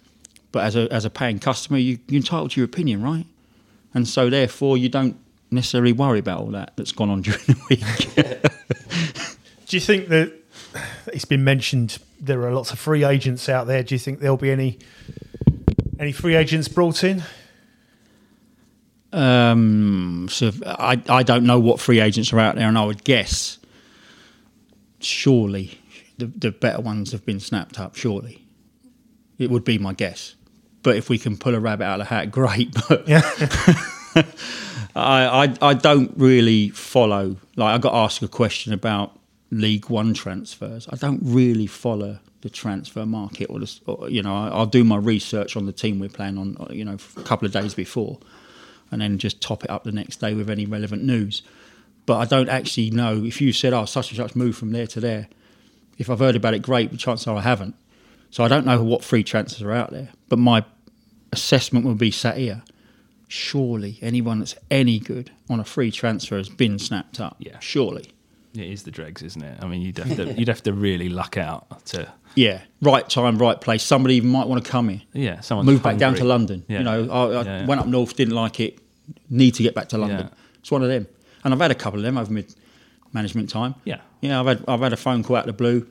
[0.54, 3.26] But as a as a paying customer, you, you're entitled to your opinion, right?
[3.94, 5.18] And so therefore, you don't
[5.52, 8.48] necessarily worry about all that that's gone on during the week.
[9.68, 10.32] Do you think that
[11.08, 13.84] it's been mentioned there are lots of free agents out there?
[13.84, 14.78] Do you think there'll be any
[16.00, 17.24] any free agents brought in?
[19.12, 23.04] Um, so I, I don't know what free agents are out there, and I would
[23.04, 23.58] guess
[25.00, 25.80] surely
[26.18, 27.96] the, the better ones have been snapped up.
[27.96, 28.46] Surely,
[29.40, 30.36] it would be my guess.
[30.84, 32.76] But if we can pull a rabbit out of the hat, great.
[32.90, 33.22] But Yeah.
[34.96, 37.38] I, I I don't really follow.
[37.56, 39.18] Like I got asked a question about
[39.50, 40.88] League One transfers.
[40.90, 44.84] I don't really follow the transfer market, or, the, or you know, I, I'll do
[44.84, 46.58] my research on the team we're playing on.
[46.60, 48.20] Uh, you know, a couple of days before,
[48.92, 51.42] and then just top it up the next day with any relevant news.
[52.06, 54.88] But I don't actually know if you said, "Oh, such and such moved from there
[54.88, 55.28] to there."
[55.98, 56.92] If I've heard about it, great.
[56.92, 57.76] But chances are I haven't.
[58.34, 60.10] So I don't know what free transfers are out there.
[60.28, 60.66] But my
[61.32, 62.64] assessment would be sat here
[63.28, 67.36] surely anyone that's any good on a free transfer has been snapped up.
[67.38, 67.60] Yeah.
[67.60, 68.12] Surely.
[68.56, 69.60] It is the dregs, isn't it?
[69.62, 72.62] I mean, you'd have to you'd have to really luck out to Yeah.
[72.82, 73.84] Right time, right place.
[73.84, 75.02] Somebody even might want to come here.
[75.14, 75.40] yeah.
[75.42, 76.66] Someone Move back down to London.
[76.68, 76.80] Yeah.
[76.80, 77.66] You know, I, I Yeah, yeah.
[77.68, 78.80] went up north, didn't like it,
[79.30, 80.32] need to get back to London.
[80.60, 81.06] It's one of them.
[81.44, 82.52] And I've had a couple of them over mid
[83.14, 83.76] management time.
[83.86, 84.02] Yeah.
[84.22, 85.86] Yeah, I've had I've had a phone call out of the blue.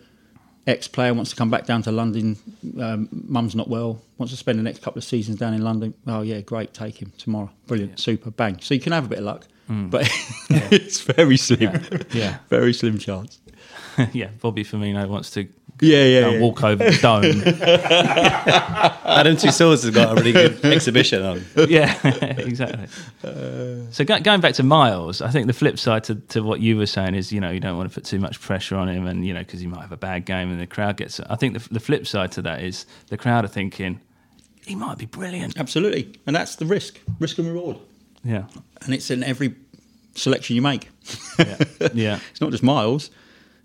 [0.66, 2.36] Ex player wants to come back down to London.
[2.80, 4.00] Um, Mum's not well.
[4.18, 5.94] Wants to spend the next couple of seasons down in London.
[6.06, 6.72] Oh yeah, great.
[6.72, 7.50] Take him tomorrow.
[7.66, 7.98] Brilliant.
[7.98, 8.30] Super.
[8.30, 8.60] Bang.
[8.60, 10.08] So you can have a bit of luck, but
[10.50, 11.72] it's very slim.
[11.72, 12.14] Mm.
[12.14, 12.38] Yeah.
[12.48, 13.40] very slim chance.
[14.12, 14.28] yeah.
[14.40, 15.48] Bobby Firmino wants to
[15.82, 16.26] Yeah, yeah.
[16.26, 16.40] and yeah.
[16.40, 17.22] walk over the dome.
[19.04, 21.44] Madame Tussauds has got a really good exhibition on.
[21.68, 21.98] yeah,
[22.38, 22.86] exactly.
[23.90, 26.76] so go, going back to Miles, I think the flip side to, to what you
[26.76, 29.08] were saying is, you know, you don't want to put too much pressure on him,
[29.08, 31.18] and you know, because he might have a bad game and the crowd gets.
[31.18, 34.00] I think the, the flip side to that is the crowd are thinking
[34.64, 35.58] he might be brilliant.
[35.58, 37.78] Absolutely, and that's the risk, risk and reward,
[38.22, 38.44] Yeah,
[38.84, 39.56] and it's in every
[40.14, 40.90] selection you make.
[41.40, 41.58] yeah,
[41.92, 42.18] yeah.
[42.30, 43.10] It's not just Miles.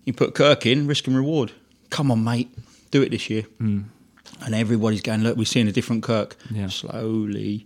[0.06, 1.52] You put Kirk in, risk and reward.
[1.90, 2.50] Come on, mate,
[2.92, 3.46] do it this year.
[3.60, 6.36] And everybody's going, look, we're seeing a different Kirk.
[6.52, 6.68] Yeah.
[6.68, 7.66] Slowly,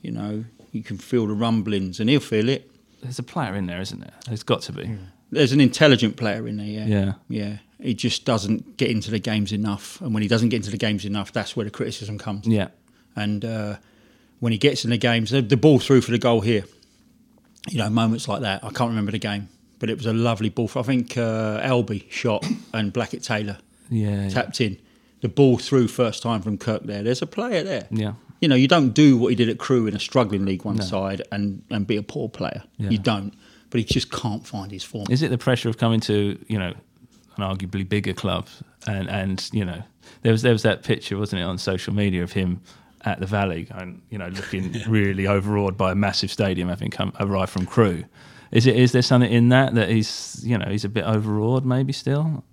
[0.00, 2.70] you know, you can feel the rumblings, and he'll feel it.
[3.02, 4.12] There's a player in there, isn't there?
[4.26, 4.96] There's got to be.
[5.30, 6.86] There's an intelligent player in there, yeah.
[6.86, 7.12] Yeah.
[7.28, 7.56] Yeah.
[7.80, 10.00] He just doesn't get into the games enough.
[10.00, 12.46] And when he doesn't get into the games enough, that's where the criticism comes.
[12.46, 12.68] Yeah,
[13.14, 13.76] And uh,
[14.40, 16.64] when he gets in the games, the, the ball through for the goal here,
[17.68, 18.64] you know, moments like that.
[18.64, 20.68] I can't remember the game, but it was a lovely ball.
[20.68, 23.58] For, I think uh, Albie shot and Blackett Taylor
[23.90, 24.28] yeah, yeah.
[24.28, 24.78] tapped in.
[25.20, 27.02] The ball through first time from Kirk there.
[27.02, 27.88] There's a player there.
[27.90, 28.14] yeah.
[28.40, 30.80] You know, you don't do what he did at Crewe in a struggling League One
[30.80, 32.62] side and, and be a poor player.
[32.76, 32.90] Yeah.
[32.90, 33.34] You don't.
[33.70, 35.06] But he just can't find his form.
[35.10, 36.72] Is it the pressure of coming to you know
[37.36, 38.48] an arguably bigger club
[38.86, 39.82] and and you know
[40.22, 42.60] there was there was that picture wasn't it on social media of him
[43.02, 47.12] at the Valley and you know looking really overawed by a massive stadium having come
[47.20, 48.04] arrived from Crewe.
[48.50, 51.64] Is it is there something in that that he's you know he's a bit overawed
[51.64, 52.44] maybe still?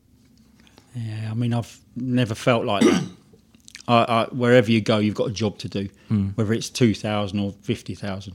[0.96, 3.04] Yeah, I mean, I've never felt like that.
[3.88, 5.90] I, I, wherever you go, you've got a job to do,
[6.36, 8.34] whether it's 2,000 or 50,000.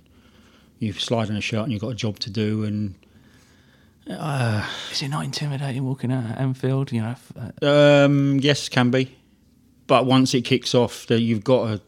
[0.78, 2.64] You slide in a shirt and you've got a job to do.
[2.64, 2.94] And
[4.92, 6.92] Is it not intimidating walking out at Anfield?
[6.92, 7.14] You know,
[7.62, 9.16] uh, um, yes, can be.
[9.86, 11.80] But once it kicks off, then you've got to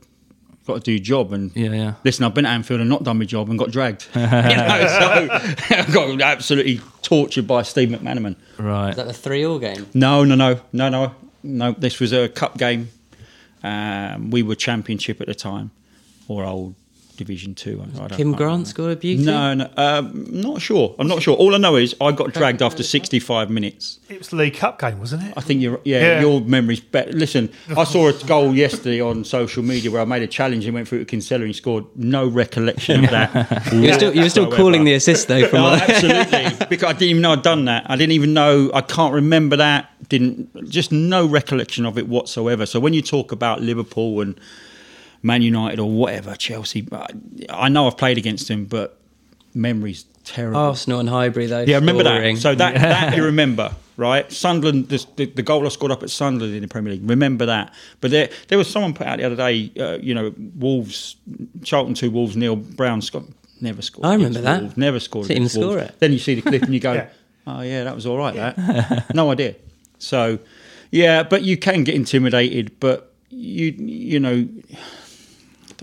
[0.66, 1.32] got to do your job.
[1.32, 1.94] And yeah, yeah.
[2.04, 4.06] listen, I've been at Anfield and not done my job and got dragged.
[4.14, 8.36] you know, so I got absolutely tortured by Steve McManaman.
[8.58, 8.90] Right.
[8.90, 9.86] Is that the three all game?
[9.94, 11.72] No, no, no, no, no, no.
[11.72, 12.90] This was a cup game.
[13.62, 15.70] Um, we were championship at the time,
[16.26, 16.74] or old
[17.16, 17.80] Division Two.
[17.80, 18.64] I, I don't, Kim Grant know.
[18.64, 19.24] scored a beauty.
[19.24, 20.94] No, no, um, not sure.
[20.98, 21.36] I'm not sure.
[21.36, 23.98] All I know is I got dragged after 65 minutes.
[24.08, 25.34] It was the League Cup game, wasn't it?
[25.36, 26.20] I think you're, yeah, Yeah.
[26.20, 27.12] your memory's better.
[27.12, 30.74] Listen, I saw a goal yesterday on social media where I made a challenge and
[30.74, 31.84] went through to Kinsella and he scored.
[31.96, 33.62] No recollection of that.
[33.72, 36.66] You were still, you were still calling the assist though from like, absolutely.
[36.70, 37.88] because I didn't even know I'd done that.
[37.90, 38.70] I didn't even know.
[38.74, 39.88] I can't remember that.
[40.08, 42.66] Didn't just no recollection of it whatsoever.
[42.66, 44.38] So when you talk about Liverpool and
[45.22, 47.06] Man United or whatever, Chelsea, I,
[47.48, 48.98] I know I've played against him, but
[49.54, 50.58] memory's terrible.
[50.58, 51.60] Arsenal and Highbury though.
[51.62, 52.34] Yeah, I remember scoring.
[52.36, 52.40] that.
[52.40, 54.30] So that, that you remember, right?
[54.32, 57.08] Sunderland, the, the, the goal I scored up at Sunderland in the Premier League.
[57.08, 57.72] Remember that.
[58.00, 59.70] But there, there was someone put out the other day.
[59.78, 61.16] Uh, you know, Wolves,
[61.62, 62.36] Charlton two Wolves.
[62.36, 63.26] Neil Brown scored,
[63.60, 64.06] never scored.
[64.06, 64.60] I remember that.
[64.62, 65.28] Wolves, never scored.
[65.28, 65.82] Didn't against even Wolves.
[65.82, 66.00] score it.
[66.00, 67.08] Then you see the clip and you go, Yeah.
[67.46, 69.54] "Oh yeah, that was all right." That no idea.
[69.98, 70.38] So
[70.90, 72.78] yeah, but you can get intimidated.
[72.80, 74.76] But you you know, I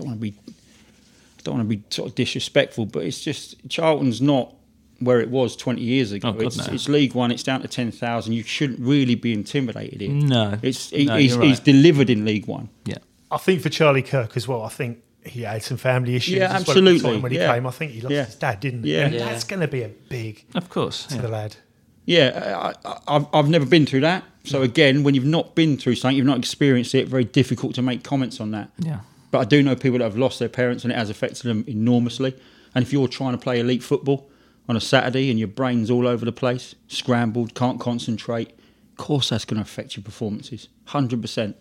[0.00, 3.56] don't want to be I don't want to be sort of disrespectful, but it's just
[3.68, 4.54] Charlton's not
[4.98, 6.28] where it was 20 years ago.
[6.28, 6.74] Oh, God, it's, no.
[6.74, 7.30] it's League One.
[7.30, 8.32] It's down to 10,000.
[8.34, 10.02] You shouldn't really be intimidated.
[10.02, 10.26] In.
[10.26, 10.58] No.
[10.60, 12.68] it's he, No, he's, you're he's delivered in League One.
[12.84, 12.98] Yeah.
[13.30, 14.62] I think for Charlie Kirk as well.
[14.62, 16.34] I think he had some family issues.
[16.34, 17.54] Yeah, as well absolutely, when he yeah.
[17.54, 18.24] came, I think he lost Yeah.
[18.26, 18.92] his dad, didn't he?
[18.94, 19.06] Yeah.
[19.06, 19.24] And Yeah.
[19.26, 21.06] that's going to be a big Of course.
[21.06, 21.20] to yeah.
[21.22, 21.56] the lad.
[22.04, 24.24] Yeah, I, I, I've, I've never been through that.
[24.44, 24.64] So mm.
[24.64, 27.08] again, when you've not been through something, you've not experienced it.
[27.08, 28.70] Very difficult to make comments on that.
[28.78, 29.00] Yeah.
[29.30, 31.64] But I do know people that have lost their parents and it has affected them
[31.68, 32.34] enormously.
[32.74, 34.28] And if you're trying to play elite football
[34.68, 39.30] on a Saturday and your brain's all over the place, scrambled, can't concentrate, of course
[39.30, 40.68] that's going to affect your performances.
[40.88, 41.54] 100%.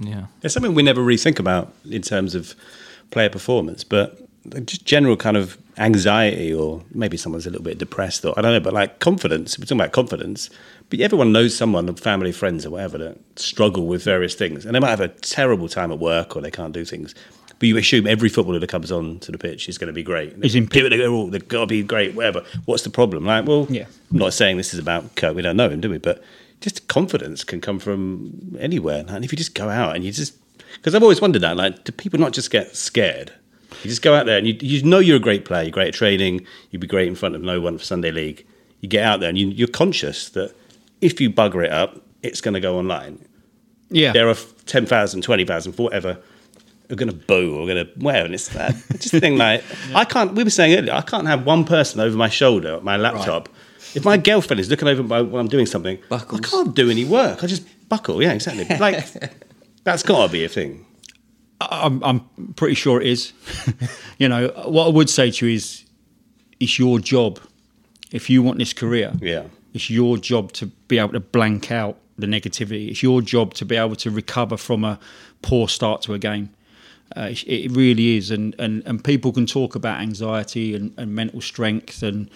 [0.00, 0.26] Yeah.
[0.42, 2.54] It's something we never really think about in terms of
[3.10, 4.20] player performance, but
[4.64, 8.52] just general kind of anxiety, or maybe someone's a little bit depressed, or I don't
[8.52, 9.58] know, but like confidence.
[9.58, 10.50] We're talking about confidence,
[10.90, 14.80] but everyone knows someone, family, friends, or whatever, that struggle with various things, and they
[14.80, 17.14] might have a terrible time at work or they can't do things.
[17.58, 20.04] But you assume every footballer that comes on to the pitch is going to be
[20.04, 20.32] great.
[20.44, 22.44] Is in- People that go, oh, they've got to be great, whatever.
[22.66, 23.24] What's the problem?
[23.26, 23.86] Like, well, Yeah.
[24.12, 25.34] I'm not saying this is about Kurt.
[25.34, 25.98] We don't know him, do we?
[25.98, 26.22] But
[26.60, 29.04] just confidence can come from anywhere.
[29.08, 30.34] And if you just go out and you just,
[30.74, 33.32] because I've always wondered that, like, do people not just get scared?
[33.82, 35.88] You just go out there and you, you know you're a great player, you're great
[35.88, 38.44] at training, you'd be great in front of no one for Sunday league.
[38.80, 40.54] You get out there and you, you're conscious that
[41.00, 43.24] if you bugger it up, it's going to go online.
[43.90, 44.12] Yeah.
[44.12, 44.36] There are
[44.66, 46.18] 10,000, 20,000, whatever,
[46.90, 48.26] are going to boo or going to whatever.
[48.26, 48.74] And it's that.
[48.98, 49.62] Just thing like,
[49.94, 52.84] I can't, we were saying earlier, I can't have one person over my shoulder at
[52.84, 53.48] my laptop.
[53.94, 56.40] If my girlfriend is looking over my, while I'm doing something, Buckles.
[56.40, 57.42] I can't do any work.
[57.42, 58.22] I just buckle.
[58.22, 58.66] Yeah, exactly.
[58.76, 59.06] Like,
[59.84, 60.84] that's got to be a thing.
[61.60, 62.20] I'm, I'm
[62.56, 63.32] pretty sure it is.
[64.18, 65.84] you know, what I would say to you is
[66.60, 67.40] it's your job.
[68.12, 69.44] If you want this career, Yeah.
[69.74, 72.88] it's your job to be able to blank out the negativity.
[72.90, 74.98] It's your job to be able to recover from a
[75.42, 76.50] poor start to a game.
[77.16, 81.14] Uh, it, it really is, and, and, and people can talk about anxiety and, and
[81.14, 82.28] mental strength, and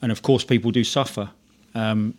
[0.00, 1.30] and of course people do suffer.
[1.74, 2.14] Um,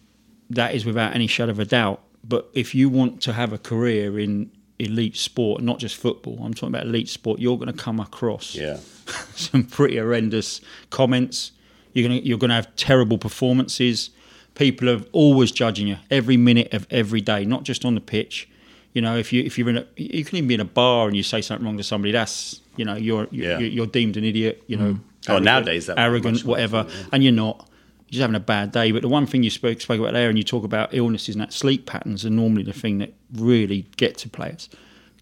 [0.49, 2.01] that is without any shadow of a doubt.
[2.27, 4.51] But if you want to have a career in
[4.83, 8.55] elite sport, not just football, I'm talking about elite sport, you're going to come across
[8.55, 8.77] Yeah.
[9.35, 11.51] some pretty horrendous comments.
[11.93, 14.09] You're gonna you're gonna have terrible performances.
[14.55, 18.49] People are always judging you every minute of every day, not just on the pitch.
[18.93, 21.07] You know, if you if you're in a you can even be in a bar
[21.07, 24.23] and you say something wrong to somebody, that's you know you're you're, you're deemed an
[24.23, 24.63] idiot.
[24.67, 24.99] You know, mm.
[25.29, 27.05] Oh, nowadays that arrogant, whatever, yeah.
[27.11, 27.67] and you're not.
[28.09, 28.91] Just having a bad day.
[28.91, 31.41] But the one thing you spoke spoke about there, and you talk about illnesses and
[31.41, 34.69] that sleep patterns are normally the thing that really get to players.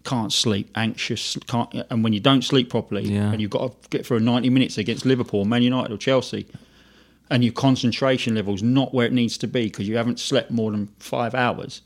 [0.04, 3.30] Can't sleep, anxious, can't, and when you don't sleep properly, Yeah.
[3.32, 6.46] and you've got to get through 90 minutes against Liverpool, Man United, or Chelsea,
[7.30, 10.70] and your concentration level's not where it needs to be because you haven't slept more
[10.72, 11.82] than five hours,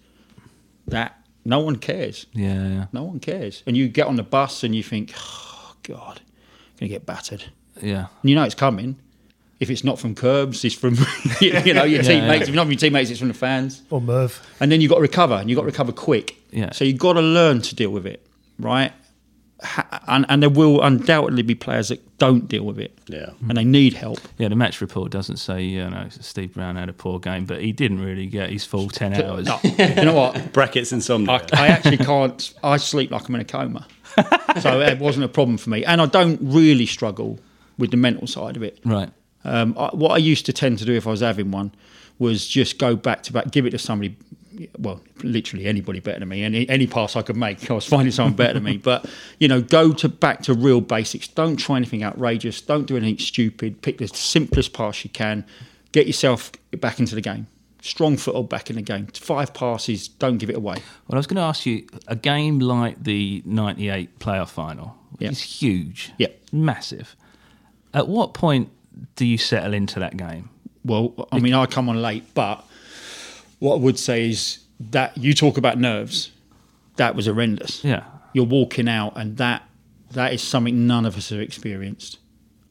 [0.87, 2.27] that no one cares.
[2.33, 3.63] Yeah, yeah, No one cares.
[3.67, 7.07] And you get on the bus and you think, oh, God, I'm going to get
[7.07, 7.45] battered.
[7.83, 8.07] yeah.
[8.23, 8.97] And you know it's coming.
[9.59, 10.97] If it's not from curbs, it's from
[11.41, 12.49] you know your teammates.
[12.49, 13.83] If not from your teammates, it's from the fans.
[13.91, 14.41] Or Merv.
[14.61, 16.37] And then you have got to recover, and you have got to recover quick.
[16.51, 16.73] Yeah.
[16.73, 18.27] So you have got to learn to deal with it,
[18.59, 18.93] right?
[20.07, 23.31] And, and there will undoubtedly be players that don't deal with it, Yeah.
[23.49, 24.19] and they need help.
[24.37, 27.63] Yeah, the match report doesn't say, you know, Steve Brown had a poor game, but
[27.63, 29.47] he didn't really get his full 10 hours.
[29.47, 30.53] No, you know what?
[30.53, 31.43] Brackets insomnia.
[31.55, 32.53] I, I actually can't.
[32.63, 33.87] I sleep like I'm in a coma,
[34.61, 35.85] so it wasn't a problem for me.
[35.87, 37.41] And I don't really struggle
[37.79, 38.79] with the mental side of it.
[38.85, 39.11] Right.
[39.47, 41.73] Um, I, what I used to tend to do if I was having one
[42.19, 44.17] was just go back to back, give it to somebody,
[44.79, 46.43] well, literally anybody better than me.
[46.43, 48.77] Any any pass I could make, I was finding someone better than me.
[48.83, 49.07] But
[49.39, 51.29] you know, go to back to real basics.
[51.29, 52.61] Don't try anything outrageous.
[52.61, 53.83] Don't do anything stupid.
[53.83, 55.45] Pick the simplest pass you can.
[55.93, 57.47] Get yourself back into the game.
[57.83, 59.07] Strong foothold back in the game.
[59.09, 60.09] Five passes.
[60.09, 60.75] Don't give it away.
[61.07, 65.29] Well, I was going to ask you a game like the 98 playoff final Yeah.
[65.31, 66.29] is huge, Yeah.
[66.53, 67.15] massive.
[67.95, 68.71] At what point
[69.17, 70.51] do you settle into that game?
[70.85, 72.65] Well, I mean, I come on late, but
[73.59, 76.31] what I would say is that you talk about nerves.
[76.97, 77.85] That was horrendous.
[77.85, 78.05] Yeah.
[78.33, 79.63] You're walking out, and that
[80.13, 82.19] that is something none of us have experienced,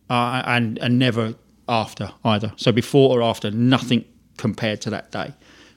[0.10, 1.36] uh, and and never
[1.68, 2.54] after either.
[2.56, 4.06] So before or after, nothing
[4.38, 5.34] compared to that day.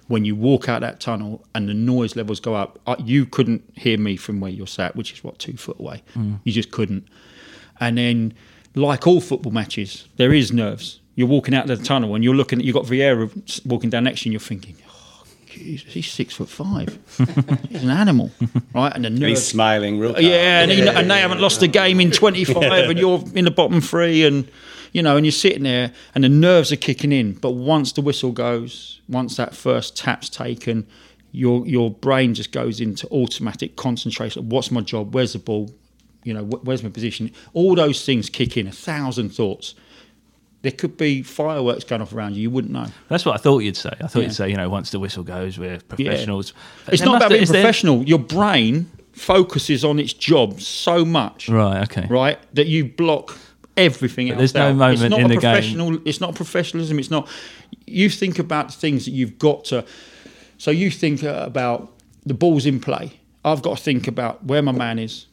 [0.07, 3.63] When you walk out that tunnel and the noise levels go up, uh, you couldn't
[3.75, 6.03] hear me from where you're sat, which is what two foot away.
[6.45, 7.07] You just couldn't.
[7.81, 8.35] And then,
[8.79, 11.01] like all football matches, there is nerves.
[11.14, 12.61] You're walking out of the tunnel and you're looking.
[12.61, 16.35] You've got Vieira walking down next to you, and you're thinking, oh, Jesus, he's six
[16.35, 16.97] foot five.
[17.69, 18.31] he's an animal,
[18.73, 18.95] right?
[18.95, 19.41] And the nerves.
[19.41, 20.23] he's smiling real calm.
[20.23, 23.51] Yeah, and, he, and they haven't lost a game in 25, and you're in the
[23.51, 24.49] bottom three, and
[24.93, 27.33] you know, and you're sitting there, and the nerves are kicking in.
[27.35, 30.87] But once the whistle goes, once that first tap's taken,
[31.33, 34.49] your your brain just goes into automatic concentration.
[34.49, 35.14] What's my job?
[35.14, 35.71] Where's the ball?
[36.29, 37.31] You know, wh- where's my position?
[37.55, 38.67] All those things kick in.
[38.67, 39.75] A thousand thoughts.
[40.62, 42.43] There could be fireworks going off around you.
[42.43, 42.87] You wouldn't know.
[43.09, 43.91] That's what I thought you'd say.
[44.01, 44.25] I thought Yeah.
[44.27, 46.53] you'd say, you know, once the whistle goes, we're professionals.
[46.88, 48.03] It's not about being is there- professional.
[48.05, 51.49] Your brain focuses on its job so much.
[51.49, 52.07] Right, okay.
[52.11, 52.38] right?
[52.55, 53.37] That you block
[53.77, 54.38] everything else.
[54.38, 54.77] there's no out.
[54.77, 55.99] moment it's not in a the game- professional.
[56.05, 56.99] It's not professionalism.
[56.99, 57.29] It's not.
[57.87, 59.85] You think about the things that you've got to.
[60.59, 61.91] So you think about
[62.27, 63.12] the balls in play.
[63.45, 65.27] I've got to think about where my man is.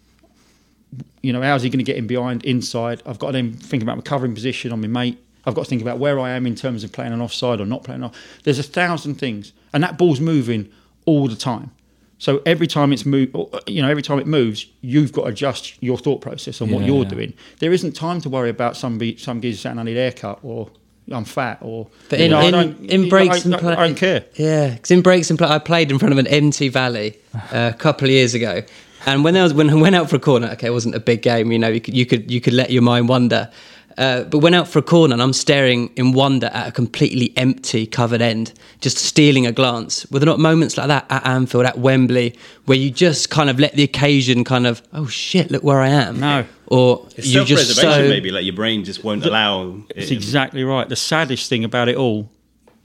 [1.22, 3.02] You know, how's he going to get in behind, inside?
[3.06, 5.18] I've got to then think about my covering position on my mate.
[5.46, 7.66] I've got to think about where I am in terms of playing an offside or
[7.66, 8.16] not playing off.
[8.44, 10.72] There's a thousand things, and that ball's moving
[11.06, 11.72] all the time.
[12.18, 13.30] So every time it's move,
[13.68, 16.84] you know, every time it moves, you've got to adjust your thought process on what
[16.86, 17.10] you're yeah.
[17.10, 17.34] doing.
[17.60, 20.40] There isn't time to worry about some be, some geezer saying I need a haircut
[20.42, 20.72] or
[21.12, 21.88] I'm fat or.
[22.10, 24.26] But in, know, I in, don't- in breaks I, and play, I don't care.
[24.36, 27.72] Yeah, because in breaks and play, I played in front of an empty Valley uh,
[27.74, 28.64] a couple of years ago,
[29.06, 31.00] and when I was when I went out for a corner, okay, it wasn't a
[31.00, 33.50] big game, you know, you could you could you could let your mind wander.
[33.98, 37.32] Uh, but went out for a corner and I'm staring in wonder at a completely
[37.38, 40.06] empty covered end, just stealing a glance.
[40.12, 43.58] Were there not moments like that at Anfield, at Wembley, where you just kind of
[43.58, 46.20] let the occasion kind of, oh shit, look where I am?
[46.20, 46.46] No.
[46.68, 48.32] Or It's you just so maybe.
[48.32, 49.82] Like your brain just won't allow.
[49.96, 50.16] It's it.
[50.16, 50.90] exactly right.
[50.90, 52.30] The saddest thing about it all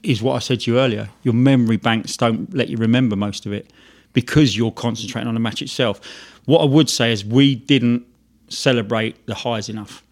[0.03, 1.09] is what I said to you earlier.
[1.23, 3.69] Your memory banks don't let you remember most of it
[4.13, 6.01] because you're concentrating on the match itself.
[6.45, 8.05] What I would say is we didn't
[8.49, 10.03] celebrate the highs enough.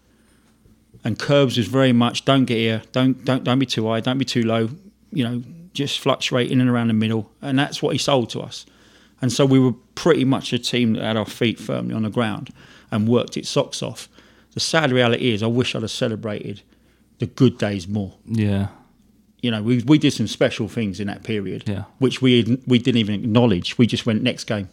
[1.04, 4.18] And Curbs was very much don't get here, don't don't don't be too high, don't
[4.18, 4.68] be too low,
[5.12, 7.30] you know, just fluctuate in and around the middle.
[7.40, 8.66] And that's what he sold to us.
[9.22, 12.10] And so we were pretty much a team that had our feet firmly on the
[12.10, 12.50] ground
[12.90, 14.08] and worked its socks off.
[14.52, 16.62] The sad reality is I wish I'd have celebrated
[17.18, 18.14] the good days more.
[18.26, 18.68] Yeah.
[19.42, 21.84] You know, we we did some special things in that period, Yeah.
[21.98, 23.78] which we we didn't even acknowledge.
[23.78, 24.68] We just went next game,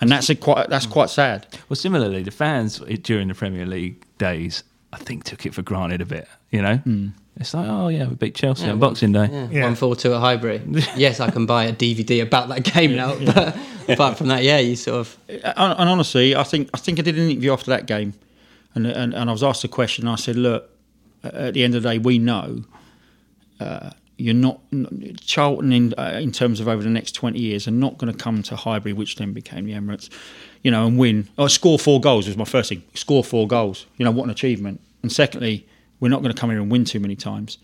[0.00, 1.46] and that's a quite that's quite sad.
[1.68, 4.62] Well, similarly, the fans during the Premier League days,
[4.92, 6.28] I think, took it for granted a bit.
[6.50, 7.08] You know, hmm.
[7.36, 9.28] it's like, oh yeah, we beat Chelsea on Boxing Day.
[9.32, 9.64] Yeah, Yeah.
[9.64, 10.60] one four two at Highbury.
[10.96, 13.16] yes, I can buy a DVD about that game now.
[13.18, 13.56] But
[13.88, 17.02] apart from that, yeah, you sort of And, and honestly, I think I think I
[17.02, 18.12] did an interview after that game,
[18.74, 20.06] and and, and I was asked a question.
[20.06, 20.68] And I said, look,
[21.22, 22.64] at the end of the day, we know.
[23.64, 24.60] Uh, you're not
[25.20, 28.18] Charlton in uh, in terms of over the next twenty years are not going to
[28.18, 30.08] come to Highbury, which then became the Emirates,
[30.62, 31.28] you know, and win.
[31.36, 32.82] Oh, score four goals was my first thing.
[32.94, 34.80] Score four goals, you know, what an achievement.
[35.02, 35.66] And secondly,
[36.00, 37.58] we're not going to come here and win too many times.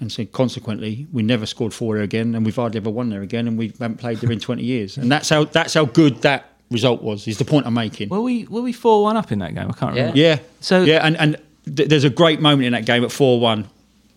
[0.00, 3.22] And so consequently, we never scored four there again, and we've hardly ever won there
[3.22, 4.96] again, and we haven't played there in twenty years.
[4.96, 7.28] And that's how that's how good that result was.
[7.28, 8.08] Is the point I'm making?
[8.08, 9.68] Were we were we four one up in that game?
[9.68, 10.00] I can't Yeah.
[10.02, 10.18] remember.
[10.18, 10.38] Yeah.
[10.60, 11.36] So- yeah, and and
[11.76, 13.68] th- there's a great moment in that game at four one.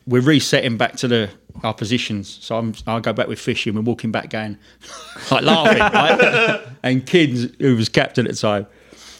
[0.08, 1.30] We're resetting back to the
[1.64, 2.38] our positions.
[2.42, 4.58] So I'm, I go back with Fishy and we're walking back going,
[5.32, 6.62] like laughing, right?
[6.84, 8.68] And Kids, who was captain at the time,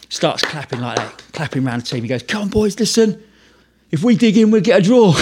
[0.08, 2.02] starts clapping like that, clapping around the team.
[2.02, 3.22] He goes, come on, boys, listen.
[3.90, 5.14] If we dig in, we'll get a draw.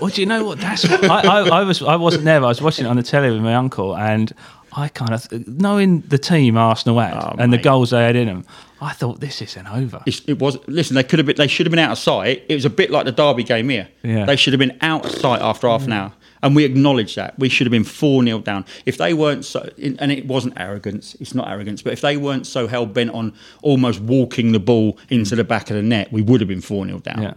[0.00, 0.60] Well, do you know what?
[0.60, 1.82] That's what I, I, I was.
[1.82, 2.40] I wasn't there.
[2.40, 4.32] But I was watching it on the telly with my uncle, and
[4.72, 8.26] I kind of knowing the team Arsenal had Oh, and the goals they had in
[8.26, 8.44] them.
[8.80, 10.02] I thought this isn't over.
[10.06, 10.94] It's- it was listen.
[10.96, 11.36] They could have been.
[11.36, 12.44] They should have been out of sight.
[12.48, 13.88] It was a bit like the Derby game here.
[14.02, 14.24] Yeah.
[14.24, 15.94] They should have been out of sight after half an mm.
[15.94, 16.12] hour,
[16.42, 17.38] and we acknowledge that.
[17.38, 18.64] We should have been four 0 down.
[18.84, 21.16] If they weren't so, and it wasn't arrogance.
[21.20, 24.98] It's not arrogance, but if they weren't so hell bent on almost walking the ball
[25.08, 25.36] into mm.
[25.36, 27.22] the back of the net, we would have been four 0 down.
[27.22, 27.34] Yeah.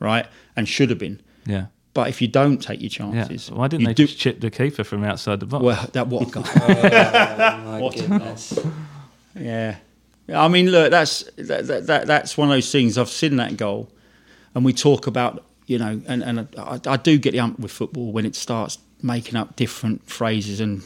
[0.00, 0.26] Right,
[0.56, 1.20] and should have been.
[1.46, 1.66] Yeah.
[1.94, 3.24] But if you don't take your Yeah.
[3.24, 5.64] chances, Why didn't you they do, just chip the keeper from outside the box?
[5.64, 6.44] well, that what a goal.
[6.54, 6.66] Oh,
[7.64, 8.58] my What a goodness.
[9.34, 9.76] Yeah,
[10.34, 12.98] I mean, look, that's that, that, that that's one of those things.
[12.98, 13.90] I've seen that goal,
[14.54, 17.70] and we talk about you know, and and I, I do get the ump with
[17.72, 20.82] football when it starts making up different phrases and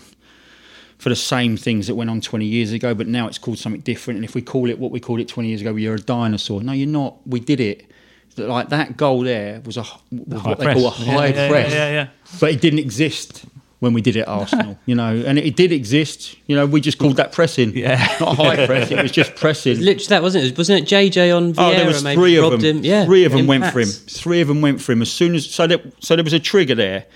[0.98, 3.80] for the same things that went on 20 years ago, but now it's called something
[3.80, 4.18] different.
[4.18, 6.62] And if we call it what we called it 20 years ago, you're a dinosaur.
[6.62, 7.16] No, you're not.
[7.26, 7.90] We did it.
[8.36, 10.76] Like that goal there was a was what they press.
[10.76, 12.08] call a high yeah, press, yeah, yeah, yeah.
[12.40, 13.44] but it didn't exist
[13.82, 14.78] when we did it at Arsenal.
[14.86, 16.36] you know, and it did exist.
[16.46, 17.76] You know, we just called that pressing.
[17.82, 17.96] Yeah.
[18.20, 18.92] not high press.
[18.92, 19.80] It was just pressing.
[19.80, 20.56] Literally, that wasn't it.
[20.56, 21.68] Wasn't it JJ on Vieira?
[21.68, 22.60] Oh, there was maybe three of them.
[22.60, 22.84] Him?
[22.84, 23.88] Yeah, three of them in went for him.
[23.88, 26.38] Three of them went for him as soon as so there, so there was a
[26.38, 27.06] trigger there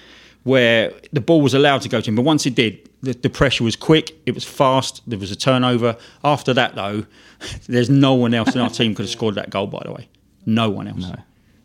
[0.43, 3.31] where the ball was allowed to go to him, but once it did, the, the
[3.31, 4.17] pressure was quick.
[4.27, 5.03] It was fast.
[5.07, 5.97] There was a turnover.
[6.25, 7.07] After that, though,
[7.69, 9.69] there's no one else in our team could have scored that goal.
[9.69, 10.09] By the way,
[10.47, 10.99] no one else.
[10.99, 11.15] No.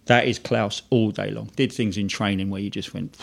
[0.06, 1.50] That is Claus all day long.
[1.56, 3.18] Did things in training where you just went.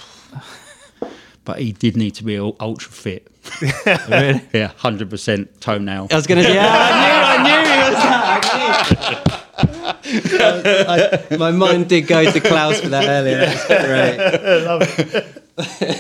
[1.49, 3.27] But he did need to be ultra fit.
[4.11, 4.43] really?
[4.53, 6.09] Yeah, hundred percent toenail.
[6.11, 9.23] I was going to say, yeah, I knew, I knew he was that.
[9.57, 11.31] I knew.
[11.33, 13.47] I- my mind did go to Claus for that earlier.
[13.47, 13.65] That's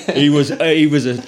[0.07, 0.17] great.
[0.17, 1.25] he was uh, he was a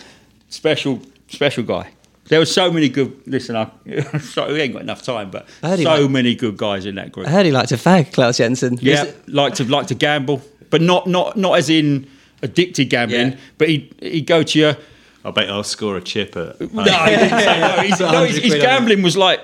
[0.51, 1.89] special special guy.
[2.29, 3.23] There were so many good.
[3.27, 3.71] Listen, I
[4.19, 6.97] sorry, we ain't got enough time, but I heard so like- many good guys in
[6.97, 7.27] that group.
[7.27, 8.77] I heard he liked to fag, Claus Jensen.
[8.83, 12.07] yeah, liked to like to gamble, but not not not as in
[12.43, 13.33] addicted gambling.
[13.33, 13.39] Yeah.
[13.59, 14.75] But he he'd go to you.
[15.23, 16.59] I bet I'll score a chip at.
[16.73, 17.83] No, he didn't no.
[17.83, 18.63] He's- no, his, his quid on it.
[18.63, 19.41] gambling was like,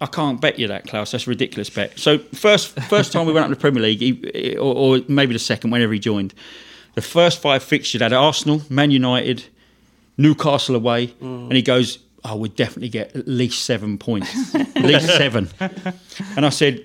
[0.00, 1.12] I can't bet you that, Claus.
[1.12, 1.98] That's a ridiculous bet.
[1.98, 5.32] So first, first time we went up to the Premier League, he, or, or maybe
[5.32, 6.34] the second, whenever he joined,
[6.94, 9.44] the first five fixtures had Arsenal, Man United,
[10.18, 11.44] Newcastle away, Mm.
[11.44, 15.48] and he goes, "I would definitely get at least seven points, at least seven.
[16.36, 16.84] And I said,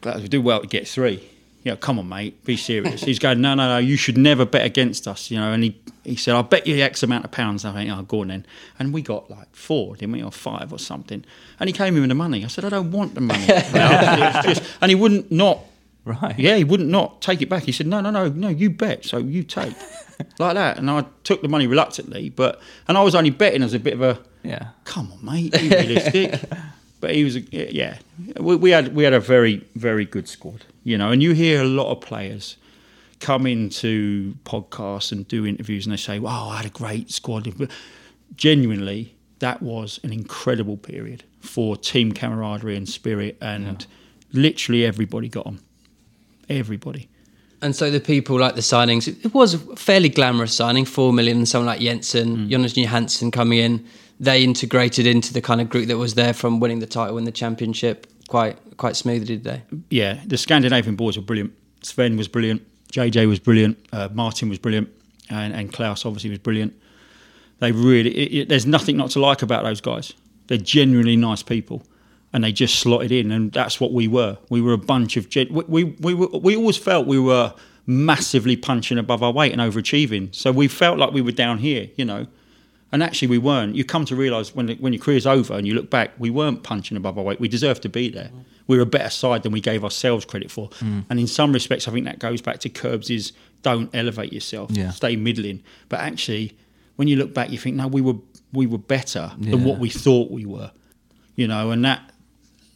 [0.00, 1.22] "Claus, we do well to get three.
[1.64, 3.02] You know, come on, mate, be serious.
[3.04, 5.30] He's going, no, no, no, you should never bet against us.
[5.30, 7.64] You know, and he, he said, I'll bet you X amount of pounds.
[7.64, 8.44] I think, oh, go on then.
[8.80, 11.24] And we got like four, didn't we, or five or something.
[11.60, 12.44] And he came in with the money.
[12.44, 13.42] I said, I don't want the money.
[13.42, 15.60] You know, it was just- and he wouldn't not.
[16.04, 16.36] Right.
[16.36, 17.62] Yeah, he wouldn't not take it back.
[17.62, 19.04] He said, no, no, no, no, you bet.
[19.04, 19.72] So you take.
[20.40, 20.78] like that.
[20.78, 23.94] And I took the money reluctantly, but, and I was only betting as a bit
[23.94, 24.70] of a, Yeah.
[24.84, 26.40] come on, mate, be realistic.
[27.00, 27.98] but he was, a, yeah,
[28.36, 31.10] we, we had we had a very very good squad, you know.
[31.10, 32.56] And you hear a lot of players
[33.20, 37.52] come into podcasts and do interviews, and they say, "Wow, I had a great squad."
[37.56, 37.70] But
[38.36, 43.86] genuinely, that was an incredible period for team camaraderie and spirit, and
[44.32, 45.60] literally everybody got on.
[46.48, 47.08] Everybody.
[47.62, 51.38] And so the people like the signings, it was a fairly glamorous signing, four million,
[51.38, 52.48] and someone like Jensen, mm.
[52.48, 53.86] Jonas Johansson coming in.
[54.18, 57.24] They integrated into the kind of group that was there from winning the title in
[57.24, 59.62] the championship quite quite smoothly, did they?
[59.90, 61.52] yeah, the Scandinavian boys were brilliant.
[61.82, 62.62] Sven was brilliant.
[62.92, 63.78] JJ was brilliant.
[63.92, 64.88] Uh, Martin was brilliant,
[65.30, 66.74] and, and Claus obviously was brilliant.
[67.58, 70.12] They really, it, it, there's nothing not to like about those guys.
[70.48, 71.82] They're genuinely nice people,
[72.32, 74.36] and they just slotted in, and that's what we were.
[74.50, 77.54] We were a bunch of gen- we we we, were, we always felt we were
[77.86, 80.34] massively punching above our weight and overachieving.
[80.34, 82.26] So we felt like we were down here, you know.
[82.92, 83.74] And actually, we weren't.
[83.74, 86.62] You come to realise when when your career's over and you look back, we weren't
[86.62, 87.40] punching above our weight.
[87.40, 88.30] We deserved to be there.
[88.66, 90.68] We were a better side than we gave ourselves credit for.
[90.80, 91.04] Mm.
[91.10, 93.32] And in some respects, I think that goes back to Curbs' is
[93.62, 94.90] don't elevate yourself, Yeah.
[94.90, 95.62] stay middling.
[95.88, 96.56] But actually,
[96.96, 98.16] when you look back, you think, no, we were
[98.52, 100.70] we were better than what we thought we were.
[101.34, 102.02] You know, and that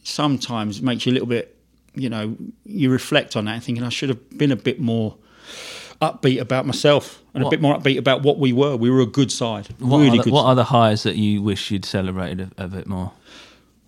[0.03, 1.55] sometimes makes you a little bit,
[1.93, 5.15] you know, you reflect on that and thinking I should have been a bit more
[6.01, 8.75] upbeat about myself and a bit more upbeat about what we were.
[8.75, 10.33] We were a good side, What, really are the, good.
[10.33, 10.47] what side.
[10.49, 13.11] are the highs that you wish you'd celebrated a, a bit more?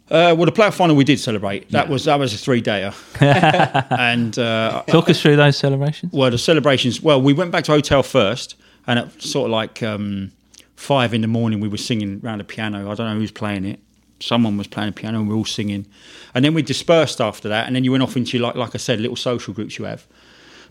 [0.09, 1.69] Uh, well, the playoff final we did celebrate.
[1.69, 2.95] That was that was a three dayer,
[3.99, 6.11] and uh, Talk us through those celebrations.
[6.13, 7.01] well, the celebrations.
[7.01, 8.55] Well, we went back to hotel first,
[8.87, 10.31] and at sort of like um,
[10.75, 12.89] five in the morning, we were singing around the piano.
[12.89, 13.79] I don't know who's playing it.
[14.19, 15.85] Someone was playing a piano, and we were all singing.
[16.33, 18.79] And then we dispersed after that, and then you went off into like like I
[18.79, 20.07] said, little social groups you have.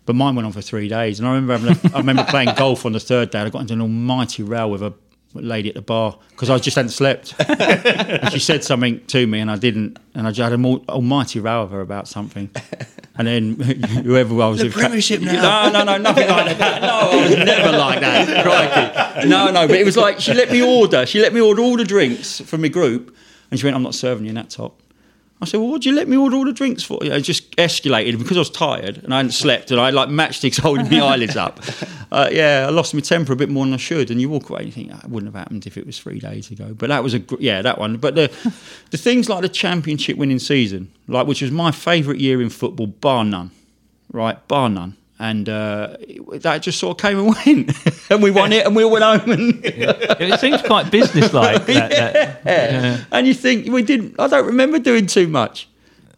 [0.09, 2.55] But mine went on for three days, and I remember having a, I remember playing
[2.57, 3.41] golf on the third day.
[3.41, 4.95] and I got into an almighty row with a
[5.35, 7.35] lady at the bar because I just hadn't slept.
[7.47, 11.41] and she said something to me, and I didn't, and I just had an almighty
[11.41, 12.49] row with her about something.
[13.17, 13.55] And then
[14.03, 15.69] whoever I was, The with- Premiership now.
[15.69, 16.81] No, no, no, nothing like that.
[16.81, 18.45] No, I was never like that.
[19.13, 19.29] Crikey.
[19.29, 21.05] No, no, but it was like she let me order.
[21.05, 23.15] She let me order all the drinks from my group,
[23.51, 24.81] and she went, "I'm not serving you in that top."
[25.41, 28.19] I said, "Well, do you let me order all the drinks for?" It just escalated
[28.19, 31.01] because I was tired and I hadn't slept, and I had like matchsticks holding my
[31.01, 31.61] eyelids up.
[32.11, 34.11] Uh, yeah, I lost my temper a bit more than I should.
[34.11, 36.19] And you walk away and you think that wouldn't have happened if it was three
[36.19, 36.73] days ago.
[36.73, 37.99] But that was a gr- yeah, that one.
[37.99, 38.33] But the
[38.91, 42.87] the things like the championship winning season, like which was my favourite year in football,
[42.87, 43.51] bar none,
[44.11, 44.97] right, bar none.
[45.21, 45.97] And uh,
[46.33, 49.05] that just sort of came and went, and we won it, and we all went
[49.05, 49.31] home.
[49.33, 51.67] And It seems quite businesslike.
[51.67, 53.05] that, that, yeah.
[53.11, 54.15] and you think we didn't.
[54.19, 55.69] I don't remember doing too much.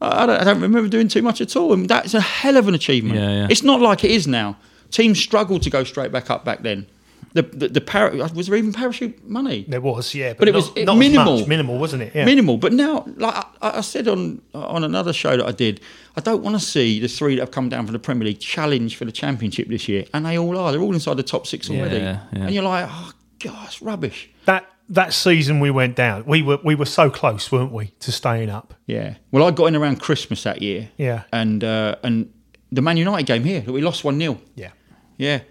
[0.03, 2.69] I don't, I don't remember doing too much at all, and that's a hell of
[2.69, 3.19] an achievement.
[3.19, 3.47] Yeah, yeah.
[3.51, 4.57] It's not like it is now.
[4.91, 6.87] Teams struggled to go straight back up back then.
[7.33, 9.65] The the, the para- was there even parachute money?
[9.69, 11.39] There was, yeah, but, But it not, was, it- not as minimal.
[11.39, 11.47] much.
[11.49, 12.15] minimal, wasn't it?
[12.15, 12.25] Yeah.
[12.25, 15.81] Minimal, but now, like I, I said on on another show that I did,
[16.17, 18.41] I don't want to see the three that have come down from the Premier League
[18.41, 20.73] challenge for the Championship this year, and they all are.
[20.73, 22.43] They're all inside the top six already, Yeah, yeah.
[22.47, 24.29] and you're like, oh god, it's rubbish.
[24.47, 26.25] That that season we went down.
[26.27, 28.75] We were we were so close, weren't we, to staying up?
[28.87, 29.15] Yeah.
[29.31, 30.89] Well, I got in around Christmas that year.
[30.97, 31.23] Yeah.
[31.33, 32.33] And uh, and
[32.73, 34.71] the Man United game here, that we lost one 0 Yeah.
[35.17, 35.43] Yeah.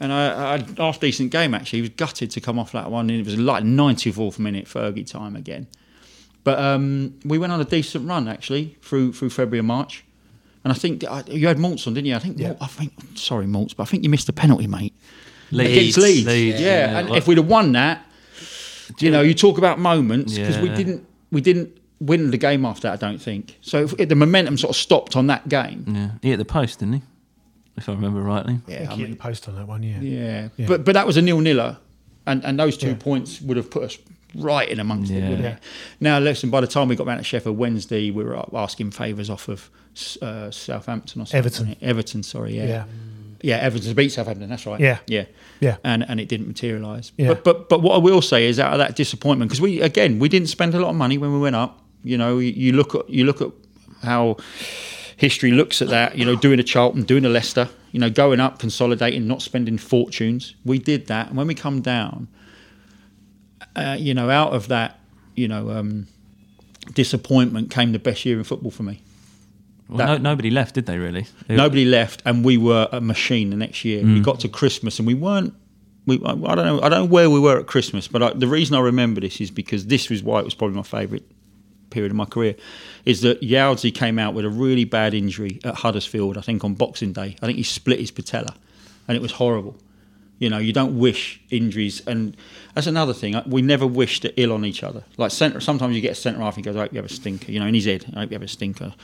[0.00, 1.78] And I, I had half decent game actually.
[1.78, 3.10] He was gutted to come off that one.
[3.10, 5.66] And it was like 94th minute Fergie time again.
[6.44, 10.04] But um, we went on a decent run actually through through February and March.
[10.64, 12.14] And I think uh, you had Maltz on, didn't you?
[12.14, 12.38] I think.
[12.38, 12.48] Yeah.
[12.48, 12.92] Malt- I think.
[13.14, 14.94] Sorry, Maltz, but I think you missed a penalty, mate.
[15.50, 16.26] Leeds, Against Leeds.
[16.26, 16.98] Leeds, yeah.
[16.98, 18.04] And Well, if we'd have won that,
[18.98, 22.82] you know, you talk about moments because we didn't we didn't win the game after
[22.82, 22.92] that.
[22.94, 23.84] I don't think so.
[23.98, 25.84] If, the momentum sort of stopped on that game.
[25.88, 27.02] yeah, he hit the post, didn't he?
[27.78, 28.60] If I remember rightly.
[28.66, 29.82] Yeah, I think he hit the post on that one.
[29.82, 30.00] Yeah.
[30.00, 30.66] Yeah, Yeah.
[30.66, 31.78] but but that was a nil niller,
[32.26, 32.94] and and those two Yeah.
[32.98, 33.98] points would have put us
[34.34, 35.14] right in amongst it.
[35.14, 35.28] Yeah.
[35.30, 35.50] Wouldn't Yeah.
[35.52, 35.58] it?
[36.00, 38.90] Now listen, by the time we got back to Sheffield Wednesday, we were up asking
[38.90, 39.70] favours off of
[40.22, 41.38] uh, Southampton or something.
[41.38, 41.76] Everton.
[41.82, 42.66] Everton, sorry, yeah.
[42.66, 42.84] Yeah.
[43.42, 44.48] yeah, Everton to beat Southampton.
[44.48, 44.78] That's right.
[44.80, 44.98] Yeah.
[45.06, 45.24] yeah,
[45.60, 45.76] Yeah.
[45.82, 47.12] and and it didn't materialise.
[47.16, 47.28] Yeah.
[47.28, 50.18] But but but what I will say is out of that disappointment because we again
[50.18, 51.80] we didn't spend a lot of money when we went up.
[52.04, 53.50] You know, you, you look at you look at
[54.02, 54.36] how
[55.18, 56.16] history looks at that.
[56.16, 57.68] You know, doing a Charlton, doing a Leicester.
[57.92, 60.54] You know, going up, consolidating, not spending fortunes.
[60.64, 62.28] We did that, and when we come down,
[63.76, 64.98] uh, you know, out of that,
[65.36, 66.06] you know, um,
[66.94, 69.00] disappointment came the best year in football for me.
[69.88, 70.98] Well, That- no, nobody left, did they?
[70.98, 71.26] Really?
[71.46, 74.04] They- Nobody left, and we were a machine the next year.
[74.04, 75.54] We got to Christmas, and we weren't.
[76.06, 76.80] We, I, I don't know.
[76.82, 79.40] I don't know where we were at Christmas, but I, the reason I remember this
[79.40, 81.24] is because this was why it was probably my favourite
[81.90, 82.54] period of my career.
[83.04, 86.36] Is that Youdsy came out with a really bad injury at Huddersfield?
[86.38, 87.36] I think on Boxing Day.
[87.42, 88.54] I think he split his patella,
[89.06, 89.76] and it was horrible.
[90.38, 92.36] You know, you don't wish injuries, and
[92.74, 93.34] that's another thing.
[93.46, 95.02] We never wish to ill on each other.
[95.16, 97.10] Like centre, sometimes you get a centre half, and he goes, "I hope you have
[97.10, 98.94] a stinker." You know, in his head, "I hope you have a stinker."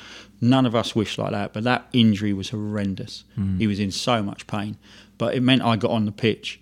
[0.41, 3.25] None of us wish like that, but that injury was horrendous.
[3.37, 3.59] Mm.
[3.59, 4.77] He was in so much pain,
[5.19, 6.61] but it meant I got on the pitch,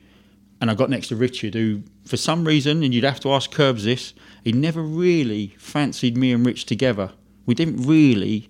[0.59, 3.51] and I got next to Richard, who, for some reason, and you'd have to ask
[3.51, 7.11] Curbs this, he never really fancied me and Rich together.
[7.47, 8.49] We didn't really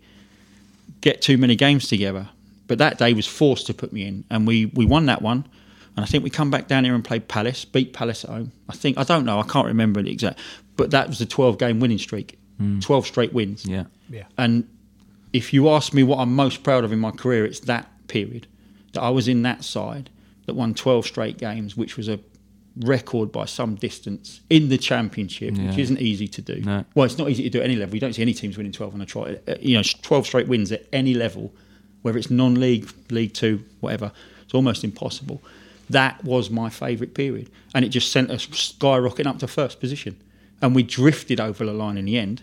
[1.01, 2.28] get too many games together.
[2.68, 5.47] But that day was forced to put me in, and we, we won that one.
[5.95, 8.53] And I think we come back down here and played Palace, beat Palace at home.
[8.68, 10.38] I think I don't know, I can't remember the exact,
[10.76, 12.80] but that was the twelve game winning streak, mm.
[12.80, 13.66] twelve straight wins.
[13.66, 13.84] Yeah.
[14.09, 14.24] Yeah.
[14.38, 14.66] And
[15.32, 18.47] if you ask me what I'm most proud of in my career, it's that period
[18.93, 20.11] that I was in that side
[20.47, 22.18] that won 12 straight games, which was a
[22.77, 26.61] record by some distance in the championship, which isn't easy to do.
[26.62, 26.85] No.
[26.95, 27.95] Well, it's not easy to do at any level.
[27.95, 29.39] You don't see any teams winning 12 on a try.
[29.47, 31.53] uh, You know, 12 straight wins at any level,
[32.03, 34.11] whether it's non-league, League Two, whatever.
[34.45, 35.43] It's almost impossible.
[35.91, 40.16] That was my favourite period, and it just sent us skyrocketing up to first position,
[40.62, 42.43] and we drifted over the line in the end.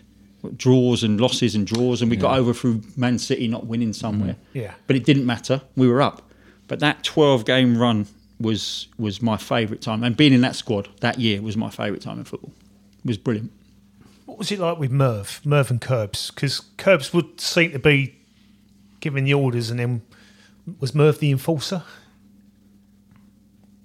[0.56, 4.36] Draws and losses and draws, and we got over through Man City not winning somewhere.
[4.54, 4.72] Yeah.
[4.86, 5.60] but it didn't matter.
[5.76, 6.22] We were up.
[6.68, 8.06] But that 12 game run
[8.40, 12.02] was was my favourite time, and being in that squad that year was my favourite
[12.02, 12.52] time in football.
[13.04, 13.52] It was brilliant.
[14.26, 16.30] What was it like with Merv, Merv and Curbs?
[16.30, 18.16] Because Curbs would seem to be
[19.00, 20.02] giving the orders, and then
[20.78, 21.82] was Merv the enforcer?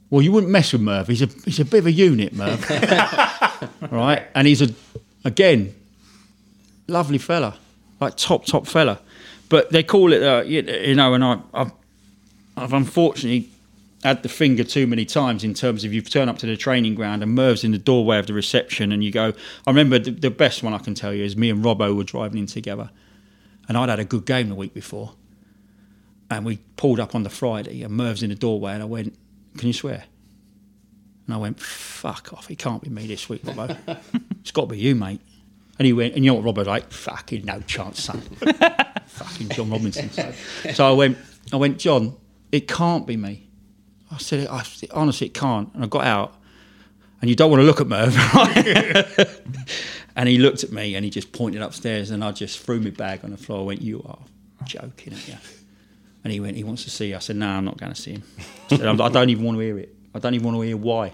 [0.09, 1.07] Well, you wouldn't mess with Merv.
[1.07, 2.69] He's a he's a bit of a unit, Merv.
[3.91, 4.69] right, and he's a
[5.25, 5.75] again
[6.87, 7.57] lovely fella,
[7.99, 8.99] like top top fella.
[9.49, 11.71] But they call it, uh, you, you know, and I, I've
[12.55, 13.49] I've unfortunately
[14.05, 16.93] had the finger too many times in terms of you turn up to the training
[16.93, 19.33] ground and Merv's in the doorway of the reception and you go.
[19.65, 22.03] I remember the, the best one I can tell you is me and Robbo were
[22.03, 22.91] driving in together,
[23.67, 25.13] and I'd had a good game the week before,
[26.29, 29.15] And we pulled up on the Friday, and Merv's in the doorway, and I went,
[29.57, 30.03] "Can you swear?"
[31.25, 32.51] And I went, "Fuck off!
[32.51, 33.75] It can't be me this week, Robbo.
[34.39, 35.21] it's got to be you, mate."
[35.79, 36.91] And he went, and you know what Robbo was like?
[36.91, 38.21] Fucking no chance, son.
[39.07, 40.09] fucking John Robinson.
[40.09, 40.33] So,
[40.73, 41.17] so I went,
[41.51, 42.15] I went, John,
[42.51, 43.44] it can't be me.
[44.15, 44.63] I said, I,
[44.93, 45.73] honestly, it can't.
[45.73, 46.35] And I got out,
[47.21, 49.27] and you don't want to look at Merv, right?
[50.15, 52.91] and he looked at me and he just pointed upstairs, and I just threw my
[52.91, 53.59] bag on the floor.
[53.59, 54.19] I went, You are
[54.65, 55.35] joking, aren't you?
[56.23, 57.17] And he went, He wants to see you.
[57.17, 58.23] I said, No, I'm not going to see him.
[58.71, 59.93] I, said, I don't even want to hear it.
[60.13, 61.13] I don't even want to hear why.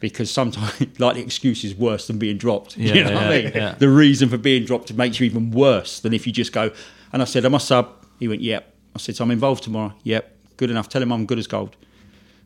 [0.00, 2.76] Because sometimes, like, the excuse is worse than being dropped.
[2.76, 3.52] Yeah, you know what I mean?
[3.54, 3.74] yeah.
[3.78, 6.72] The reason for being dropped makes you even worse than if you just go.
[7.12, 8.04] And I said, Am I sub?
[8.18, 8.74] He went, Yep.
[8.96, 9.94] I said, So I'm involved tomorrow.
[10.02, 10.36] Yep.
[10.56, 10.88] Good enough.
[10.88, 11.76] Tell him I'm good as gold.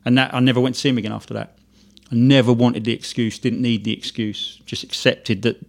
[0.05, 1.57] And that I never went to see him again after that.
[2.11, 5.65] I never wanted the excuse, didn't need the excuse, just accepted that.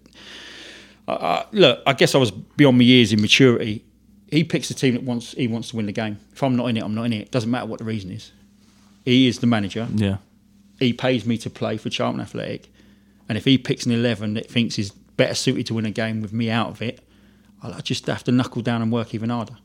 [1.09, 3.85] Uh, look, I guess I was beyond my years in maturity.
[4.31, 6.19] He picks the team that wants he wants to win the game.
[6.33, 7.31] If I'm not in it, I'm not in it.
[7.31, 8.31] Doesn't matter what the reason is.
[9.05, 9.89] He is the manager.
[9.95, 10.19] Yeah.
[10.79, 12.71] He pays me to play for Charlton Athletic,
[13.29, 16.21] and if he picks an eleven that thinks is better suited to win a game
[16.21, 17.01] with me out of it,
[17.63, 19.57] I'll just have to knuckle down and work even harder,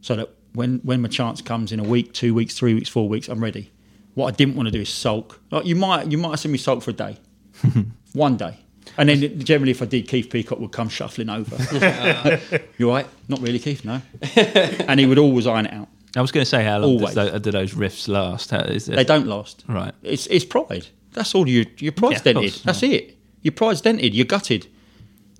[0.00, 3.08] so that when when my chance comes in a week, two weeks, three weeks, four
[3.08, 3.70] weeks, I'm ready.
[4.14, 5.40] What I didn't want to do is sulk.
[5.50, 7.16] Like you might you might have seen me sulk for a day,
[8.12, 8.58] one day,
[8.98, 11.56] and then generally if I did, Keith Peacock would come shuffling over.
[12.78, 13.06] you all right?
[13.28, 13.84] Not really, Keith.
[13.84, 14.02] No,
[14.36, 15.88] and he would always iron it out.
[16.14, 17.14] I was going to say, how long Always.
[17.14, 18.50] does tho- do those riffs last?
[18.50, 19.64] How, is it, They don't last.
[19.66, 19.94] Right.
[20.02, 20.86] It's it's pride.
[21.12, 21.64] That's all you.
[21.78, 22.52] Your pride's Yeah, dented.
[22.52, 23.16] course, That's it.
[23.40, 24.14] Your pride's dented.
[24.14, 24.66] You're gutted.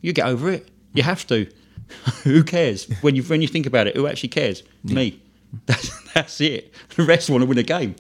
[0.00, 0.68] You get over it.
[0.94, 1.46] You have to.
[2.24, 3.96] who cares when you when you think about it?
[3.96, 4.62] Who actually cares?
[4.82, 5.20] Me.
[5.66, 6.72] That's that's it.
[6.96, 7.94] The rest want to win a game.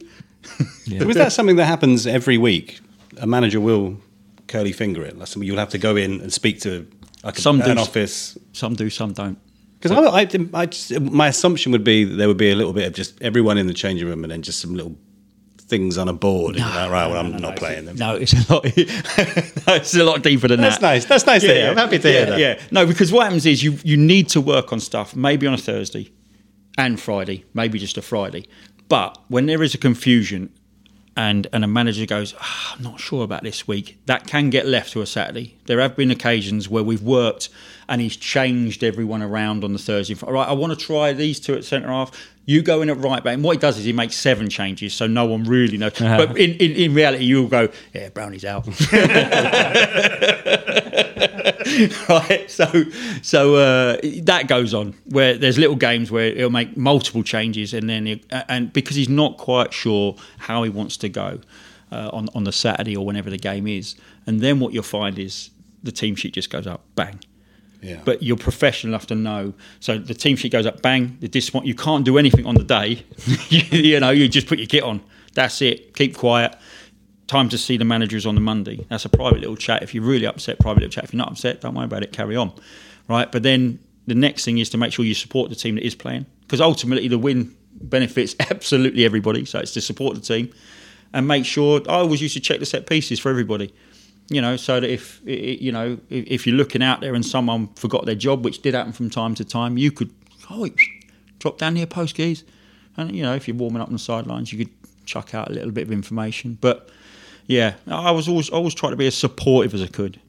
[0.86, 1.04] Yeah.
[1.04, 2.80] Was that something that happens every week?
[3.18, 3.98] A manager will
[4.48, 5.16] curly finger it.
[5.18, 6.86] Like something you'll have to go in and speak to
[7.24, 7.82] like Some an do.
[7.82, 8.36] office.
[8.52, 9.38] Some do, some don't.
[9.78, 12.72] Because I, I, I just, my assumption would be that there would be a little
[12.72, 14.96] bit of just everyone in the changing room and then just some little
[15.58, 16.54] things on a board.
[16.54, 17.96] you're like, right, well, I'm not playing them.
[17.96, 18.62] No, it's a lot.
[18.76, 20.82] it's a lot deeper than That's that.
[20.82, 21.04] nice.
[21.06, 21.70] That's nice to hear.
[21.70, 22.38] I'm happy to yeah, hear that.
[22.38, 25.54] Yeah, no, because what happens is you you need to work on stuff maybe on
[25.54, 26.12] a Thursday
[26.76, 28.44] and Friday, maybe just a Friday.
[28.92, 30.50] But when there is a confusion
[31.16, 34.66] and and a manager goes, "Ah, I'm not sure about this week, that can get
[34.66, 35.56] left to a Saturday.
[35.64, 37.48] There have been occasions where we've worked
[37.88, 40.14] and he's changed everyone around on the Thursday.
[40.22, 42.10] All right, I want to try these two at centre half.
[42.44, 43.32] You go in at right back.
[43.32, 45.92] And what he does is he makes seven changes, so no one really knows.
[45.98, 48.66] But in, in, in reality, you'll go, yeah, Brownie's out.
[52.08, 52.50] right?
[52.50, 52.84] So,
[53.22, 57.88] so uh, that goes on where there's little games where he'll make multiple changes, and
[57.88, 61.40] then he, and because he's not quite sure how he wants to go
[61.90, 63.96] uh, on on the Saturday or whenever the game is,
[64.26, 65.50] and then what you'll find is
[65.82, 67.20] the team sheet just goes up, bang.
[67.82, 68.00] Yeah.
[68.04, 69.54] But you're professional enough to know.
[69.80, 71.18] So the team sheet goes up, bang.
[71.20, 71.66] The disappoint.
[71.66, 73.04] You can't do anything on the day.
[73.48, 75.02] you, you know, you just put your kit on.
[75.34, 75.94] That's it.
[75.94, 76.54] Keep quiet.
[77.26, 78.84] Time to see the managers on the Monday.
[78.90, 79.82] That's a private little chat.
[79.82, 81.04] If you're really upset, private little chat.
[81.04, 82.12] If you're not upset, don't worry about it.
[82.12, 82.52] Carry on,
[83.08, 83.30] right?
[83.30, 85.94] But then the next thing is to make sure you support the team that is
[85.94, 89.44] playing, because ultimately the win benefits absolutely everybody.
[89.44, 90.52] So it's to support the team
[91.12, 91.80] and make sure.
[91.88, 93.72] I always used to check the set pieces for everybody
[94.32, 98.06] you know, so that if you know if you're looking out there and someone forgot
[98.06, 100.10] their job, which did happen from time to time, you could
[100.50, 100.68] oh,
[101.38, 102.44] drop down near post keys,
[102.96, 105.52] and you know if you're warming up on the sidelines, you could chuck out a
[105.52, 106.56] little bit of information.
[106.60, 106.88] But
[107.46, 110.20] yeah, I was always always trying to be as supportive as I could.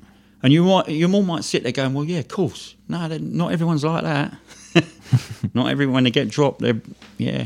[0.41, 2.75] And you might you all might sit there going, well, yeah, of course.
[2.89, 4.35] No, not everyone's like that.
[5.53, 6.81] not everyone when they get dropped, they're
[7.17, 7.45] yeah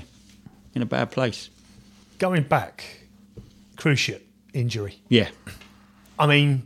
[0.73, 1.49] in a bad place.
[2.17, 2.83] Going back,
[3.75, 4.21] cruciate
[4.53, 4.99] injury.
[5.09, 5.29] Yeah,
[6.17, 6.63] I mean,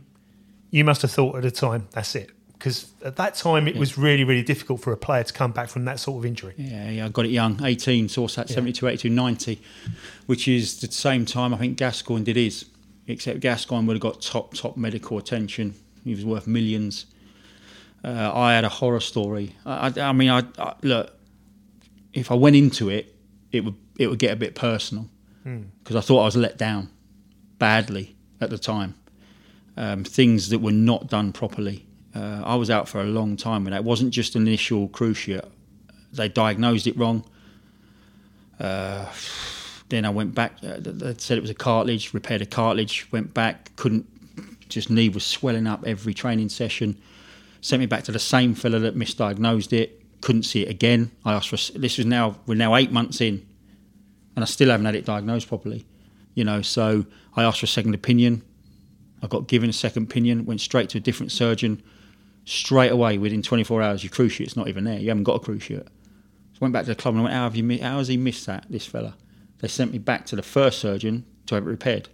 [0.70, 2.30] you must have thought at the time, that's it.
[2.62, 5.68] Because at that time, it was really, really difficult for a player to come back
[5.68, 6.54] from that sort of injury.
[6.56, 9.60] Yeah, yeah, I got it young, 18, source at 72, 82, 90,
[10.26, 12.66] which is the same time I think Gascoigne did his,
[13.06, 15.74] except Gascoigne would have got top, top medical attention.
[16.04, 17.06] He was worth millions.
[18.04, 19.54] Uh, I had a horror story.
[19.64, 21.12] I, I, I mean, I, I look,
[22.12, 23.14] if I went into it,
[23.52, 25.08] it would it would get a bit personal
[25.44, 26.88] because I thought I was let down
[27.58, 28.94] badly at the time.
[29.76, 31.86] Um, things that were not done properly.
[32.14, 33.78] Uh, I was out for a long time with that.
[33.78, 35.50] It wasn't just an initial cruciate
[36.12, 37.24] they diagnosed it wrong.
[38.60, 39.06] Uh,
[39.92, 40.56] then I went back.
[40.62, 42.12] Uh, they said it was a cartilage.
[42.12, 43.06] Repaired a cartilage.
[43.12, 43.74] Went back.
[43.76, 44.08] Couldn't.
[44.68, 47.00] Just knee was swelling up every training session.
[47.60, 50.00] Sent me back to the same fella that misdiagnosed it.
[50.20, 51.10] Couldn't see it again.
[51.24, 51.78] I asked for.
[51.78, 52.36] This is now.
[52.46, 53.46] We're now eight months in,
[54.34, 55.84] and I still haven't had it diagnosed properly.
[56.34, 56.62] You know.
[56.62, 58.42] So I asked for a second opinion.
[59.22, 60.46] I got given a second opinion.
[60.46, 61.82] Went straight to a different surgeon
[62.44, 64.98] straight away within 24 hours, your cruciate's not even there.
[64.98, 65.86] You haven't got a cruciate.
[65.86, 68.16] So went back to the club and I went, how, have you, how has he
[68.16, 69.16] missed that, this fella?
[69.62, 72.08] They sent me back to the first surgeon to have it repaired,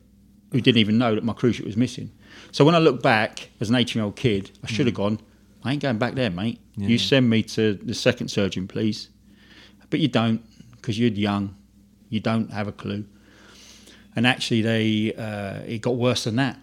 [0.53, 2.13] who didn't even know that my cruciate was missing.
[2.53, 5.19] So when I look back as an 18 year old kid, I should have gone,
[5.65, 6.61] I ain't going back there, mate.
[6.77, 9.09] You send me to the second surgeon, please.
[9.91, 10.43] But you don't,
[10.77, 11.57] because you're young.
[12.11, 13.07] You don't have a clue.
[14.15, 16.59] And actually, they uh, it got worse than that.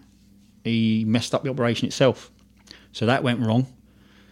[0.64, 2.30] He messed up the operation itself.
[2.92, 3.66] So that went wrong.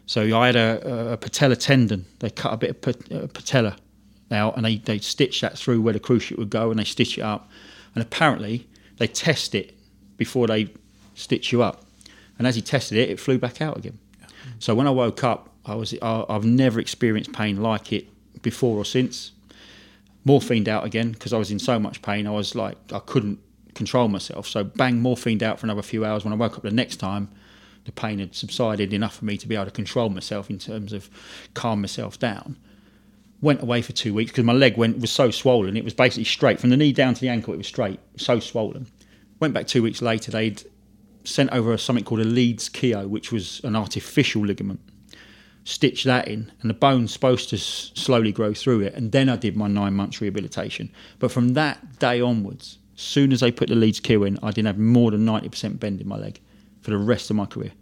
[0.07, 2.07] So I had a, a patella tendon.
[2.21, 3.77] They cut a bit of uh, patella
[4.35, 7.23] and they, they stitched that through where the cruciate would go and they stitch it
[7.23, 7.49] up.
[7.95, 8.67] And apparently
[8.99, 9.77] they test it
[10.17, 10.69] before they
[11.15, 11.85] stitch you up.
[12.39, 13.99] And as he tested it, it flew back out again.
[14.59, 18.07] So when I woke up, I was I, I've never experienced pain like it
[18.43, 19.33] before or since.
[20.27, 22.27] Morphined out again because I was in so much pain.
[22.27, 23.39] I was like I couldn't
[23.75, 24.47] control myself.
[24.47, 26.25] So bang, morphined out for another few hours.
[26.25, 27.29] When I woke up the next time,
[27.85, 30.93] the pain had subsided enough for me to be able to control myself in terms
[30.93, 31.11] of
[31.55, 32.57] calm myself down.
[33.41, 35.77] Went away for two weeks because my leg went was so swollen.
[35.77, 37.53] It was basically straight from the knee down to the ankle.
[37.53, 38.87] It was straight, so swollen.
[39.41, 40.31] Went back two weeks later.
[40.31, 40.63] They'd
[41.25, 44.81] sent over something called a Leeds Keio, which was an artificial ligament.
[45.65, 48.95] Stitched that in, and the bone's supposed to s- slowly grow through it.
[48.95, 50.91] And then I did my nine months rehabilitation.
[51.19, 54.51] But from that day onwards, as soon as they put the Leeds Keio in, I
[54.51, 56.39] didn't have more than ninety percent bend in my leg
[56.83, 57.73] for the rest of my career.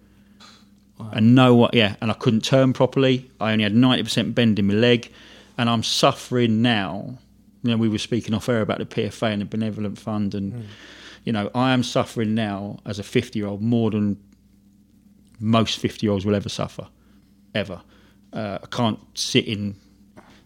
[1.12, 1.74] And no, what?
[1.74, 3.30] Yeah, and I couldn't turn properly.
[3.40, 5.10] I only had ninety percent bend in my leg,
[5.58, 7.18] and I'm suffering now.
[7.62, 10.66] You know, we were speaking off air about the PFA and the benevolent fund, and
[11.24, 14.16] you know, I am suffering now as a fifty-year-old more than
[15.38, 16.88] most fifty-year-olds will ever suffer,
[17.54, 17.82] ever.
[18.32, 19.76] Uh, I can't sit in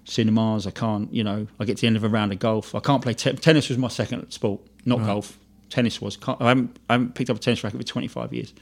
[0.04, 0.66] cinemas.
[0.66, 2.74] I can't, you know, I get to the end of a round of golf.
[2.74, 3.68] I can't play te- tennis.
[3.68, 5.38] Was my second sport, not golf.
[5.68, 6.16] Tennis was.
[6.16, 8.54] Can't, I, haven't, I haven't picked up a tennis racket for 25 years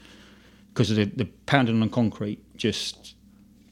[0.73, 2.39] because of the, the pounding on concrete.
[2.57, 3.15] Just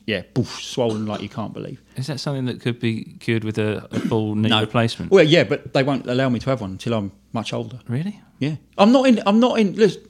[0.06, 1.82] yeah, boof, swollen like you can't believe.
[1.95, 5.12] Is that something that could be cured with a, a full knee replacement?
[5.12, 7.80] Well, yeah, but they won't allow me to have one until I'm much older.
[7.88, 8.20] really?
[8.39, 9.22] Yeah, I'm not in.
[9.26, 9.76] I'm not in.
[9.76, 10.01] Listen,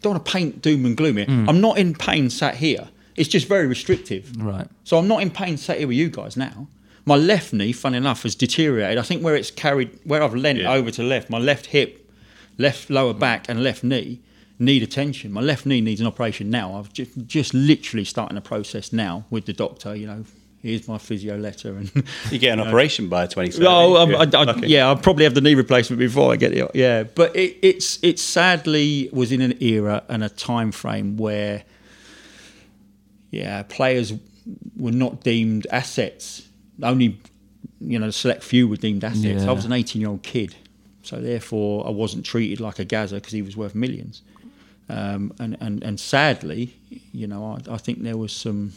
[0.00, 1.26] don't want to paint doom and gloom here.
[1.26, 1.48] Mm.
[1.48, 2.88] I'm not in pain sat here.
[3.16, 4.32] It's just very restrictive.
[4.38, 4.66] Right.
[4.84, 6.68] So I'm not in pain sat here with you guys now.
[7.04, 8.96] My left knee, funny enough, has deteriorated.
[8.98, 10.72] I think where it's carried, where I've leant Yeah.
[10.72, 12.10] over to left, my left hip,
[12.56, 14.20] left lower back, and left knee
[14.60, 15.32] need attention.
[15.32, 16.74] My left knee needs an operation now.
[16.74, 19.96] I've just, just literally starting a process now with the doctor.
[19.96, 20.24] You know,
[20.62, 21.90] here's my physio letter, and
[22.30, 23.66] You get an operation by 2030.
[23.66, 24.68] Oh, um, I, I, Lucky.
[24.68, 26.70] yeah, I'll probably have the knee replacement before I get it.
[26.74, 31.64] Yeah, but it, it's it sadly was in an era and a time frame where,
[33.30, 34.12] yeah, players
[34.76, 36.46] were not deemed assets.
[36.82, 37.18] Only,
[37.80, 39.42] you know, a select few were deemed assets.
[39.42, 39.50] Yeah.
[39.50, 40.54] I was an eighteen-year-old kid,
[41.02, 44.22] so therefore I wasn't treated like a Gazza because he was worth millions.
[44.90, 46.74] Um, and, and and sadly,
[47.12, 48.72] you know, I, I think there was some.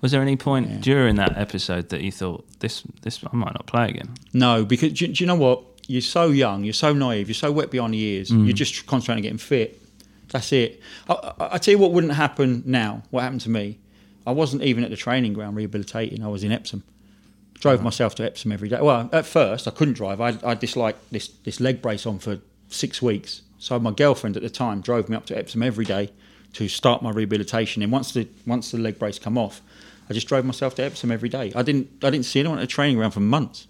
[0.00, 0.76] Was there any point Yeah.
[0.80, 4.10] during that episode that you thought this this I might not play again?
[4.32, 5.62] No, because do, do you know what?
[5.86, 8.30] You're so young, you're so naive, you're so wet behind the ears.
[8.30, 9.80] You're just concentrating on getting fit.
[10.30, 10.80] That's it.
[11.08, 13.02] I, I, I tell you what wouldn't happen now.
[13.10, 13.78] What happened to me?
[14.26, 16.22] I wasn't even at the training ground rehabilitating.
[16.22, 16.82] I was in Epsom.
[17.54, 18.78] Drove myself to Epsom every day.
[18.80, 20.20] Well, at first I couldn't drive.
[20.20, 23.42] I, I disliked this this leg brace on for six weeks.
[23.58, 26.10] So my girlfriend at the time drove me up to Epsom every day
[26.54, 27.82] to start my rehabilitation.
[27.82, 29.60] And once the once the leg brace come off,
[30.08, 31.52] I just drove myself to Epsom every day.
[31.54, 33.66] I didn't I didn't see anyone at the training ground for months.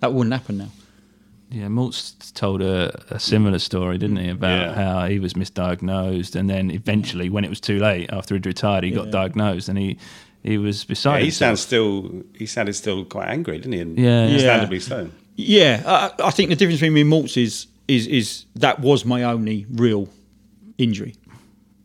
[0.00, 0.68] That wouldn't happen now.
[1.50, 4.74] Yeah, Maltz told a, a similar story, didn't he, about Yeah.
[4.74, 8.82] how he was misdiagnosed, and then eventually, when it was too late, after he'd retired,
[8.82, 9.96] he got diagnosed, and he
[10.42, 11.48] he was Yeah, beside he himself.
[11.50, 12.22] sounds still.
[12.36, 13.80] He sounded still quite angry, didn't he?
[13.80, 14.04] And Yeah.
[14.22, 14.26] Yeah.
[14.26, 15.10] understandably so.
[15.36, 19.04] Yeah, I, I think the difference between me and Maltz is, is is that was
[19.04, 20.08] my only real
[20.78, 21.14] injury,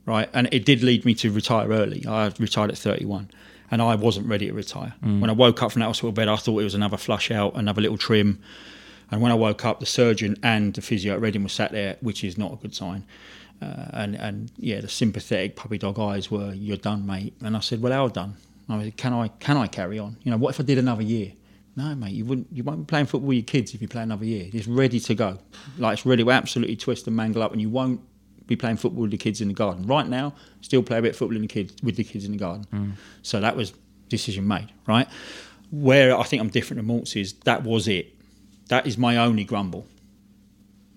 [0.06, 0.30] right?
[0.34, 2.06] And it did lead me to retire early.
[2.08, 3.30] I retired at 31,
[3.72, 4.94] and I wasn't ready to retire.
[5.02, 7.56] When I woke up from that hospital bed, I thought it was another flush out,
[7.56, 8.40] another little trim.
[9.12, 11.98] And when I woke up, the surgeon and the physio at Reading were sat there,
[12.02, 13.06] which is not a good sign.
[13.62, 17.60] Uh, and and yeah, the sympathetic puppy dog eyes were, "You're done, mate." And I
[17.60, 18.36] said, "Well, how done?"
[18.70, 20.16] I said, "Can I can I carry on?
[20.24, 21.34] You know, what if I did another year?"
[21.80, 22.48] No, mate, you wouldn't.
[22.52, 24.50] You won't be playing football with your kids if you play another year.
[24.52, 25.40] It's ready to go.
[25.78, 28.02] Like it's ready to absolutely twist and mangle up, and you won't
[28.48, 29.88] be playing football with the kids in the garden.
[29.88, 32.34] Right now, still play a bit of football in the kids with the kids in
[32.34, 32.66] the garden.
[32.74, 32.92] Mm.
[33.22, 33.72] So that was
[34.10, 34.74] decision made.
[34.88, 35.08] Right.
[35.72, 38.14] Where I think I'm different to Maltz is that was it.
[38.68, 39.88] That is my only grumble.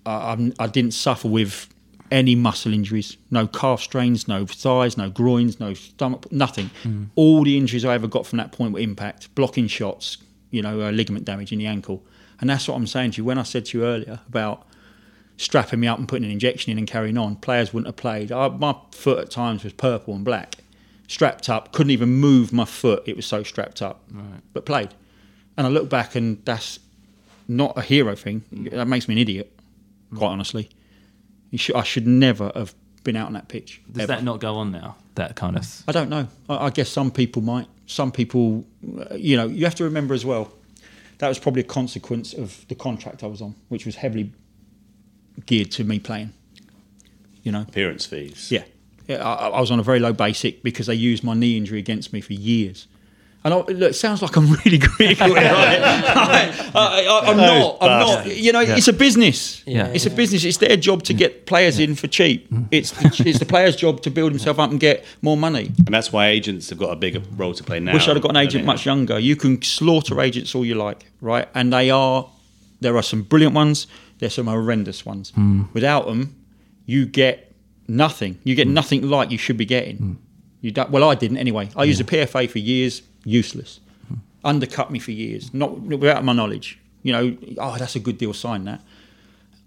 [0.05, 1.69] I, I'm, I didn't suffer with
[2.11, 6.71] any muscle injuries, no calf strains, no thighs, no groins, no stomach, nothing.
[6.83, 7.07] Mm.
[7.15, 10.17] All the injuries I ever got from that point were impact, blocking shots,
[10.53, 12.03] you know, uh, ligament damage in the ankle.
[12.39, 13.25] And that's what I'm saying to you.
[13.25, 14.67] When I said to you earlier about
[15.37, 18.31] strapping me up and putting an injection in and carrying on, players wouldn't have played.
[18.31, 20.57] I, my foot at times was purple and black,
[21.07, 23.03] strapped up, couldn't even move my foot.
[23.07, 24.03] It was so strapped up,
[24.53, 24.93] but played.
[25.57, 26.79] And I look back, and that's
[27.47, 28.43] not a hero thing.
[28.71, 29.51] That makes me an idiot,
[30.15, 30.69] quite honestly.
[31.49, 33.81] You should, I should never have been out on that pitch.
[33.91, 34.13] Does ever.
[34.13, 34.97] that not go on now?
[35.15, 35.83] That kind of.
[35.87, 36.27] I don't know.
[36.47, 37.67] I, I guess some people might.
[37.93, 38.65] Some people,
[38.99, 40.51] uh, you know, you have to remember as well.
[41.19, 44.31] That was probably a consequence of the contract I was on, which was heavily
[45.45, 46.33] geared to me playing.
[47.43, 48.51] You know, Appearance fees.
[48.51, 48.63] yeah,
[49.07, 51.77] yeah I, I was on a very low basic because they used my knee injury
[51.77, 52.87] against me for years.
[53.45, 55.81] And I, look, it sounds like I'm really critical, right?
[55.81, 57.77] I, I, I'm not.
[57.81, 58.37] I'm not.
[58.37, 59.61] You know, it's a business.
[59.65, 59.87] Yeah.
[59.87, 60.45] it's a business.
[60.45, 62.49] It's their job to get players in for cheap.
[62.49, 62.67] Mm.
[62.71, 65.71] It's the, it's the player's job to build himself up and get more money.
[65.85, 67.93] And that's why agents have got a bigger role to play now.
[67.93, 69.19] Wish I'd have got an agent they much younger.
[69.19, 71.49] You can slaughter agents all you like, right?
[71.53, 72.29] And they are.
[72.79, 73.87] There are some brilliant ones.
[74.19, 75.31] There's some horrendous ones.
[75.31, 75.63] Hmm.
[75.73, 76.35] Without them,
[76.85, 77.53] you get
[77.89, 78.39] nothing.
[78.45, 78.73] You get hmm.
[78.73, 79.97] nothing like you should be getting.
[79.97, 80.13] Hmm.
[80.61, 81.69] You don't, well, I didn't anyway.
[81.75, 83.79] I used a PFA for years, useless.
[84.43, 86.77] Undercut me for years, not without my knowledge.
[87.01, 88.33] You know, oh, that's a good deal.
[88.33, 88.81] Sign that.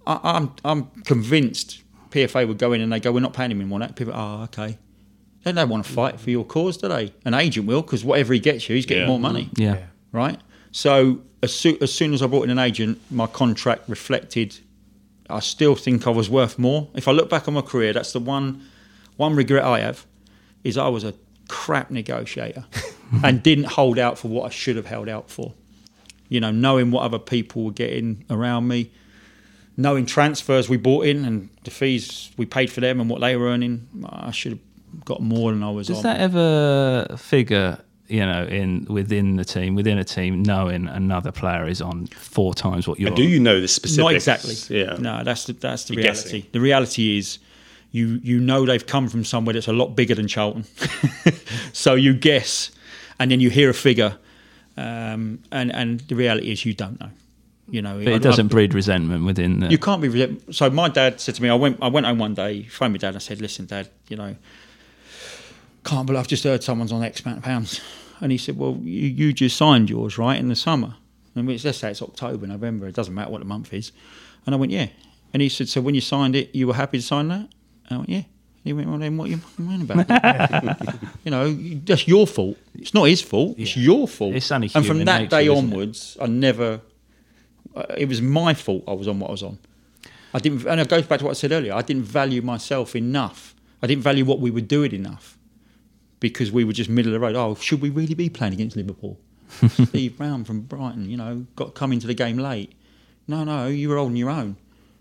[0.07, 3.61] I, I'm I'm convinced PFA would go in and they go, we're not paying him
[3.61, 3.97] in one act.
[3.97, 4.79] People, oh, okay.
[5.45, 7.13] They don't want to fight for your cause, do they?
[7.25, 9.09] An agent will, because whatever he gets you, he's getting Yeah.
[9.09, 9.79] more money Yeah.
[10.13, 10.41] right?
[10.73, 14.59] So as, soo- as soon as I brought in an agent, my contract reflected.
[15.31, 16.89] I still think I was worth more.
[16.95, 18.63] If I look back on my career, that's the one
[19.17, 20.05] one regret I have
[20.65, 21.15] is I was a
[21.49, 22.65] crap negotiator
[23.23, 25.53] and didn't hold out for what I should have held out for.
[26.29, 28.91] You know, knowing what other people were getting around me,
[29.77, 33.37] knowing transfers we bought in and the fees we paid for them and what they
[33.37, 36.03] were earning, I should have got more than I was Does on.
[36.05, 37.79] that ever figure,
[38.09, 42.55] you know, in within the team, within a team, knowing another player is on four
[42.55, 44.03] times what you're And do you know the specifics?
[44.03, 44.55] Not exactly.
[44.77, 44.97] Yeah.
[44.99, 46.23] No, that's the that's the You're reality.
[46.41, 46.47] guessing.
[46.51, 47.39] The reality is,
[47.93, 50.65] you you know they've come from somewhere that's a lot bigger than Charlton,
[51.73, 52.71] so you guess,
[53.19, 54.17] and then you hear a figure,
[54.77, 57.11] um, and and the reality is you don't know.
[57.69, 59.69] You know, But I- it doesn't I- breed resentment within the.
[59.69, 60.09] you can't be.
[60.09, 62.93] resent- So my dad said to me, I went I went home one day, phoned
[62.93, 64.37] my dad, and I said, "Listen, Dad, you know,
[65.85, 67.81] can't believe I've just heard someone's on X amount of pounds."
[68.21, 70.95] And he said, "Well, you, you just signed yours, right, in the summer."
[71.35, 72.87] And let's say it's October, November.
[72.87, 73.93] It doesn't matter what the month is.
[74.47, 74.89] And I went, "Yeah."
[75.35, 77.49] And he said, "So when you signed it, you were happy to sign that?"
[77.89, 78.23] And I went, "Yeah."
[78.67, 80.95] He went, "Well, then what are you fucking moaning about?"
[81.25, 81.53] you know,
[81.85, 82.57] that's your fault.
[82.75, 83.55] It's not his fault.
[83.59, 84.35] It's your fault.
[84.35, 86.81] It's only and from that nature, day onwards, I never.
[87.75, 88.85] uh, It was my fault.
[88.89, 89.59] I was on what I was on.
[90.35, 91.73] I didn't, and it goes back to what I said earlier.
[91.73, 93.55] I didn't value myself enough.
[93.83, 95.39] I didn't value what we were doing enough
[96.21, 97.37] because we were just middle of the road.
[97.37, 99.19] Oh, should we really be playing against Liverpool?
[99.69, 102.73] Steve Brown from Brighton, you know, got come into the game late.
[103.29, 104.57] No, no, you were holding your own.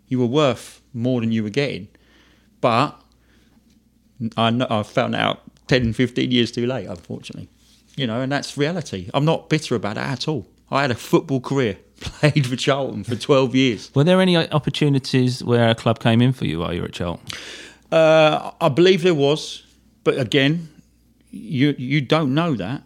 [0.08, 1.88] You were worth more than you were getting.
[2.62, 3.02] But
[4.38, 7.50] I, know, I found out 10, 15 years too late, unfortunately.
[7.96, 9.10] You know, and that's reality.
[9.14, 10.48] I'm not bitter about it at all.
[10.70, 13.92] I had a football career, played for Charlton for 12 years.
[13.96, 16.94] Were there any opportunities where a club came in for you while you were at
[16.94, 17.26] Charlton?
[17.92, 19.64] Uh, I believe there was,
[20.04, 20.70] but again,
[21.32, 22.82] you you don't know that.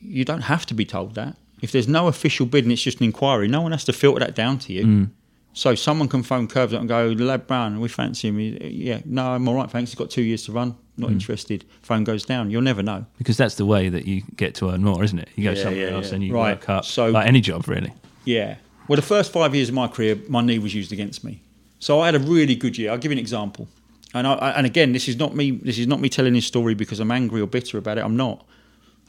[0.00, 1.36] You don't have to be told that.
[1.62, 4.20] If there's no official bid and it's just an inquiry, no one has to filter
[4.20, 5.08] that down to you.
[5.56, 8.38] So someone can phone Curbs up and go, Lad Brown, we fancy him.
[8.38, 9.90] He- Yeah, no, I'm all right, thanks.
[9.90, 10.76] He's got two years to run.
[10.98, 11.14] Not hmm.
[11.14, 11.64] interested.
[11.80, 12.50] Phone goes down.
[12.50, 13.06] You'll never know.
[13.16, 15.30] Because that's the way that you get to earn more, isn't it?
[15.34, 16.14] You go Yeah, somewhere yeah, else yeah.
[16.14, 16.84] and you Right, work up.
[16.84, 17.90] so- like any job, really.
[18.26, 18.56] Yeah.
[18.86, 21.40] Well, the first five years of my career, my knee was used against me.
[21.78, 22.90] So I had a really good year.
[22.90, 23.66] I'll give you an example.
[24.12, 25.52] And I, I, and again, this is not me.
[25.52, 28.04] This is not me telling this story because I'm angry or bitter about it.
[28.04, 28.46] I'm not.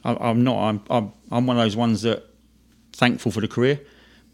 [0.02, 0.56] I, I'm not.
[0.56, 1.12] I'm, I'm.
[1.30, 2.24] I'm one of those ones that
[2.94, 3.80] thankful for the career,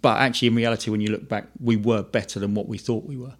[0.05, 3.07] but actually, in reality, when you look back, we were better than what we thought
[3.07, 3.32] we were.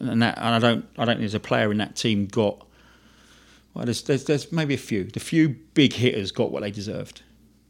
[0.00, 0.84] And that, and I don't.
[0.98, 2.66] I don't think there's a player in that team got.
[3.74, 5.04] Well, there's, there's, there's maybe a few.
[5.04, 7.22] The few big hitters got what they deserved,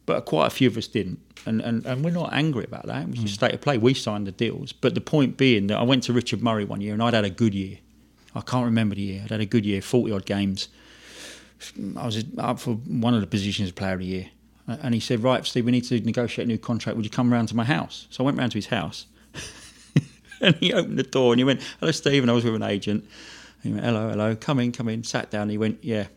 [0.07, 1.19] but quite a few of us didn't.
[1.45, 3.03] And, and, and we're not angry about that.
[3.03, 3.45] It was just hmm.
[3.45, 3.77] state of play.
[3.77, 4.71] We signed the deals.
[4.71, 7.25] But the point being that I went to Richard Murray one year and I'd had
[7.25, 7.77] a good year.
[8.33, 9.21] I can't remember the year.
[9.23, 10.69] I'd had a good year, 40 odd games.
[11.95, 14.31] I was up for one of the positions of player of the year.
[14.81, 16.95] And he said, Right, Steve, we need to negotiate a new contract.
[16.95, 18.07] Would you come round to my house?
[18.09, 19.05] So I went round to his house.
[20.41, 22.23] and he opened the door and he went, Hello, Steve.
[22.23, 23.03] And I was with an agent.
[23.03, 24.35] And he went, Hello, hello.
[24.35, 25.03] Come in, come in.
[25.03, 25.49] Sat down.
[25.49, 26.07] He went, Yeah,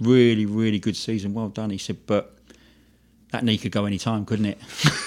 [0.00, 1.34] really, really good season.
[1.34, 1.70] Well done.
[1.70, 2.36] He said, But
[3.30, 4.58] that knee could go any time, couldn't it?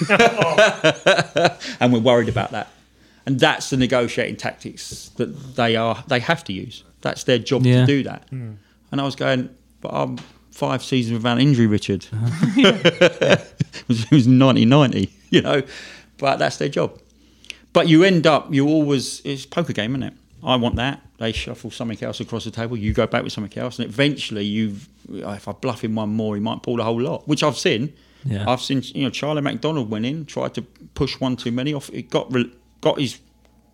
[1.79, 2.69] and we're worried about that.
[3.27, 6.83] And that's the negotiating tactics that they are they have to use.
[7.01, 7.81] That's their job Yeah.
[7.81, 8.29] to do that.
[8.31, 8.57] Mm.
[8.91, 9.49] And I was going,
[9.81, 10.17] but I'm
[10.55, 12.07] five seasons without injury, Richard.
[12.13, 13.53] it,
[13.87, 15.61] was, it was 1990, you know.
[16.17, 16.97] But that's their job.
[17.73, 20.13] But you end up, you always, it's a poker game, isn't it?
[20.41, 21.01] I want that.
[21.17, 22.77] They shuffle something else across the table.
[22.77, 23.79] You go back with something else.
[23.79, 24.87] And eventually, you've.
[25.09, 27.93] if I bluff him one more, he might pull the whole lot, which I've seen.
[28.23, 28.45] Yeah.
[28.47, 31.87] I've seen you know Charlie MacDonald went in, tried to push one too many off.
[31.89, 32.33] He got
[32.81, 33.19] got his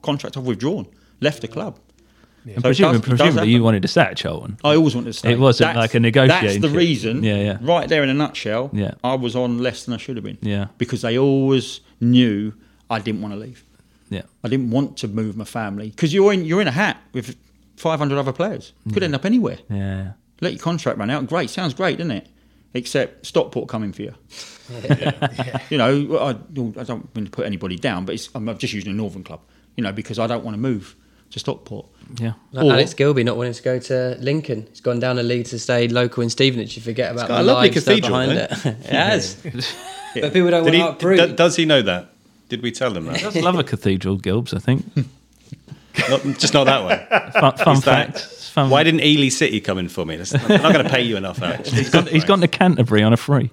[0.02, 0.88] contract off withdrawn,
[1.20, 1.80] left the club.
[2.46, 4.58] And So it presumably, does- it does presumably you wanted to stay at Charlton.
[4.64, 5.34] I always wanted to stay.
[5.34, 6.62] It wasn't like a negotiation.
[6.62, 7.24] That's the reason.
[7.24, 7.58] Yeah, yeah.
[7.62, 8.70] Right there in a nutshell.
[8.74, 8.96] Yeah.
[9.04, 10.38] I was on less than I should have been.
[10.42, 10.68] Yeah.
[10.78, 12.54] Because they always knew
[12.90, 13.64] I didn't want to leave.
[14.10, 14.24] Yeah.
[14.44, 17.36] I didn't want to move my family because you're in you're in a hat with
[17.78, 18.74] 500 other players.
[18.88, 18.94] Mm.
[18.94, 19.60] Could end up anywhere.
[19.70, 20.14] Yeah.
[20.42, 21.28] Let your contract run out.
[21.28, 22.28] Great, sounds great, doesn't it?
[22.74, 24.14] Except Stockport coming for you.
[25.70, 26.30] You know, I,
[26.80, 29.42] I don't mean to put anybody down, but it's, I'm just using a Northern club.
[29.76, 30.96] You know, because I don't want to move
[31.32, 31.86] to Stockport.
[32.20, 32.34] Yeah.
[32.52, 34.68] Like Or- Alex Gilbey not wanting to go to Lincoln.
[34.70, 36.76] He's gone down a league to stay local in Stevenage.
[36.76, 38.44] You forget about got the a lovely cathedral, behind though.
[38.44, 38.66] it.
[38.66, 39.38] it has.
[40.14, 41.30] But people don't Did want he, to uproot.
[41.30, 42.10] d- does he know that?
[42.50, 43.16] Did we tell him that?
[43.16, 44.86] He Does love a cathedral, Gilbs, I think.
[46.10, 47.32] not, just not that one.
[47.32, 48.20] Fun, fun Is that- fact.
[48.52, 50.18] Fun Why didn't Ely City come in for me?
[50.18, 51.78] That's- I'm not going to pay you enough, actually.
[51.78, 53.50] he's gone, he's gone to Canterbury on a free.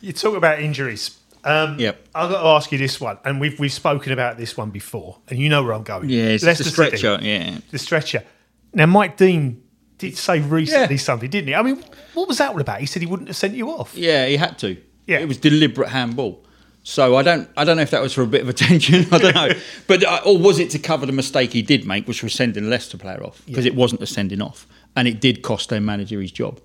[0.00, 1.18] You talk about injuries.
[1.44, 2.08] Um, Yep.
[2.14, 5.18] I've got to ask you this one, and we've we've spoken about this one before,
[5.28, 6.08] and you know where I'm going.
[6.08, 7.24] Yeah, it's Leicester the City, stretcher.
[7.24, 7.58] Yeah.
[7.70, 8.24] the stretcher.
[8.72, 9.62] Now, Mike Dean
[9.98, 11.00] did say recently Yeah.
[11.00, 11.54] something, didn't he?
[11.54, 11.82] I mean,
[12.14, 12.80] what was that all about?
[12.80, 13.94] He said he wouldn't have sent you off.
[13.94, 14.76] Yeah, he had to.
[15.06, 15.18] Yeah.
[15.18, 16.40] it was deliberate handball.
[16.86, 19.06] So I don't, I don't know if that was for a bit of attention.
[19.12, 19.50] I don't know,
[19.86, 22.68] but uh, or was it to cover the mistake he did make, which was sending
[22.70, 24.66] Leicester player off because it wasn't a sending off,
[24.96, 26.60] and it did cost their manager his job.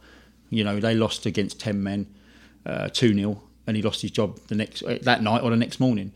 [0.50, 2.08] You know, they lost against ten men,
[2.66, 5.56] uh, two 0 and he lost his job the next uh, that night or the
[5.56, 6.12] next morning.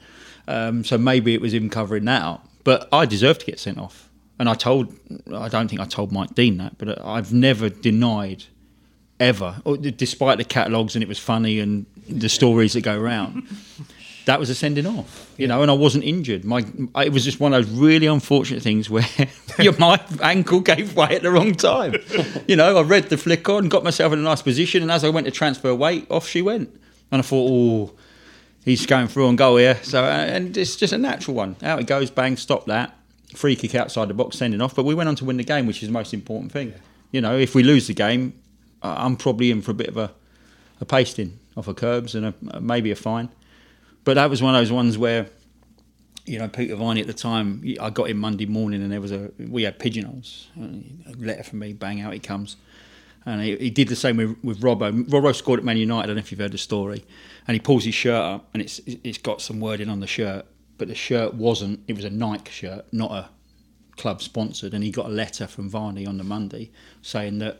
[0.47, 2.47] Um, so maybe it was him covering that up.
[2.63, 4.93] But I deserve to get sent off, and I told,
[5.33, 8.45] I don't think I told Mike Dean that, but I've never denied
[9.19, 9.61] ever,
[9.95, 13.47] despite the catalogues and it was funny and the stories that go around.
[14.25, 16.45] That was a sending off, you know, and I wasn't injured.
[16.45, 16.63] My
[16.95, 19.05] it was just one of those really unfortunate things where
[19.79, 21.95] my ankle gave way at the wrong time.
[22.47, 25.03] You know, I read the flick on, got myself in a nice position, and as
[25.03, 26.73] I went to transfer weight, off she went,
[27.13, 27.93] and I thought, oh,
[28.65, 29.77] he's going through on goal here.
[29.83, 31.55] So, uh, and it's just a natural one.
[31.61, 32.97] Out it goes, bang, stop that.
[33.35, 34.73] Free kick outside the box, sending off.
[34.73, 36.73] But we went on to win the game, which is the most important thing.
[37.11, 38.33] You know, if we lose the game,
[38.81, 40.11] uh, I'm probably in for a bit of a,
[40.81, 43.29] a pasting off of Curbs and a, maybe a fine.
[44.05, 45.27] But that was one of those ones where,
[46.25, 49.11] you know, Peter Varney at the time, I got him Monday morning and there was
[49.11, 50.47] a, we had pigeonholes.
[50.59, 52.55] A letter from me, bang, out he comes.
[53.25, 55.05] And he, he did the same with, with Robbo.
[55.05, 56.03] Robbo scored at Man United.
[56.03, 57.05] I don't know if you've heard the story.
[57.47, 60.45] And he pulls his shirt up, and it's it's got some wording on the shirt,
[60.77, 61.81] but the shirt wasn't.
[61.87, 63.29] It was a Nike shirt, not a
[63.95, 64.73] club sponsored.
[64.73, 66.71] And he got a letter from Varney on the Monday
[67.01, 67.59] saying that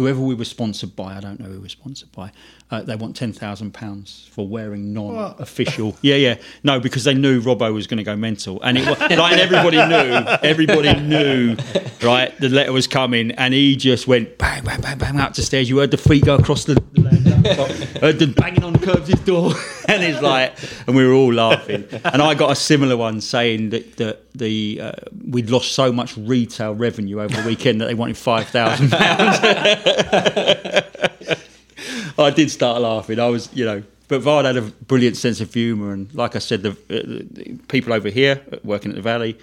[0.00, 2.32] whoever we were sponsored by, I don't know who we were sponsored by,
[2.70, 5.94] uh, they want ten thousand pounds for wearing non-official.
[6.00, 8.98] yeah, yeah, no, because they knew Robbo was going to go mental, and it was
[8.98, 11.54] like everybody knew, everybody knew,
[12.02, 12.34] right?
[12.40, 15.68] The letter was coming, and he just went bang, bang, bang, bang out to stairs.
[15.68, 16.74] You heard the feet go across the.
[16.94, 17.68] the laptop,
[18.00, 19.52] heard them banging on the Curbs' door,
[19.90, 20.54] and it's like,
[20.86, 21.86] and we were all laughing.
[22.04, 24.92] And I got a similar one saying that, that the uh,
[25.28, 29.38] we'd lost so much retail revenue over the weekend that they wanted five thousand pounds.
[32.18, 33.18] I did start laughing.
[33.18, 36.40] I was, you know, but Vard had a brilliant sense of humour, and like I
[36.40, 39.38] said, the, uh, the people over here working at the Valley,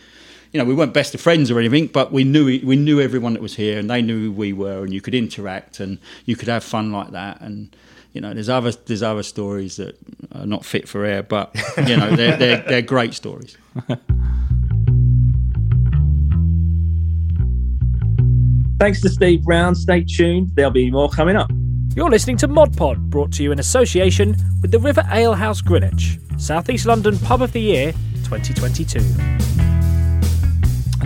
[0.51, 3.33] you know, we weren't best of friends or anything, but we knew we knew everyone
[3.33, 6.35] that was here, and they knew who we were, and you could interact, and you
[6.35, 7.75] could have fun like that, and
[8.13, 9.97] you know, there's other there's other stories that
[10.33, 11.55] are not fit for air, but
[11.87, 13.57] you know, they're they're, they're great stories.
[18.79, 19.73] Thanks to Steve Brown.
[19.73, 20.51] Stay tuned.
[20.53, 21.49] There'll be more coming up.
[21.95, 25.61] You're listening to Mod Pod, brought to you in association with the River Ale House
[25.61, 27.91] Greenwich, Southeast London Pub of the Year
[28.25, 29.76] 2022.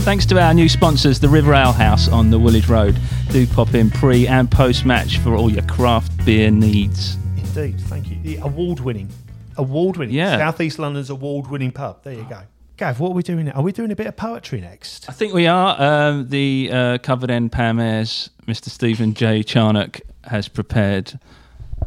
[0.04, 2.98] Thanks to our new sponsors, the River Ale House on the Woolwich Road.
[3.30, 7.16] Do pop in pre and post match for all your craft beer needs.
[7.38, 8.18] Indeed, thank you.
[8.24, 9.10] The award-winning,
[9.58, 10.38] award-winning, Yeah.
[10.38, 12.04] Southeast London's award-winning pub.
[12.04, 12.40] There you go.
[12.78, 13.46] Gav, what are we doing?
[13.46, 13.52] now?
[13.52, 15.08] Are we doing a bit of poetry next?
[15.08, 15.80] I think we are.
[15.80, 18.70] Um, the uh, covered end Pam Ayres, Mr.
[18.70, 19.44] Stephen J.
[19.44, 21.20] Charnock, has prepared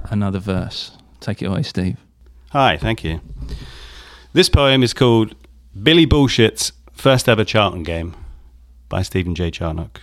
[0.04, 0.96] another verse.
[1.20, 1.96] Take it away, Steve.
[2.52, 3.20] Hi, thank you.
[4.32, 5.34] This poem is called
[5.82, 8.14] Billy Bullshit's First Ever Charlton Game
[8.88, 9.50] by Stephen J.
[9.50, 10.00] Charnock.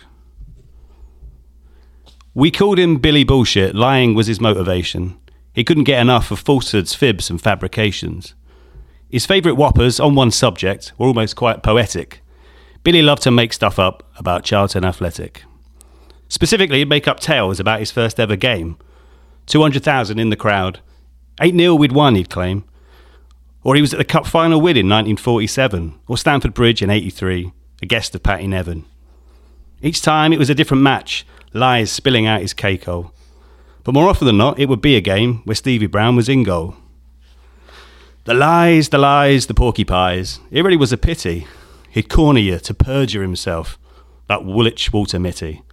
[2.35, 5.17] We called him Billy Bullshit, lying was his motivation.
[5.53, 8.35] He couldn't get enough of falsehoods, fibs, and fabrications.
[9.09, 12.21] His favourite whoppers on one subject were almost quite poetic.
[12.83, 15.43] Billy loved to make stuff up about Charlton Athletic.
[16.29, 18.77] Specifically, he'd make up tales about his first ever game.
[19.47, 20.79] 200,000 in the crowd.
[21.41, 22.63] 8 0 we'd won, he'd claim.
[23.63, 27.51] Or he was at the cup final win in 1947, or Stamford Bridge in 83,
[27.81, 28.85] a guest of Patty Nevin.
[29.81, 33.13] Each time it was a different match, lies spilling out his cake hole.
[33.83, 36.43] But more often than not, it would be a game where Stevie Brown was in
[36.43, 36.75] goal.
[38.25, 40.39] The lies, the lies, the porky pies.
[40.51, 41.47] It really was a pity.
[41.89, 43.79] He'd corner you to perjure himself,
[44.27, 45.63] that Woolwich Walter Mitty.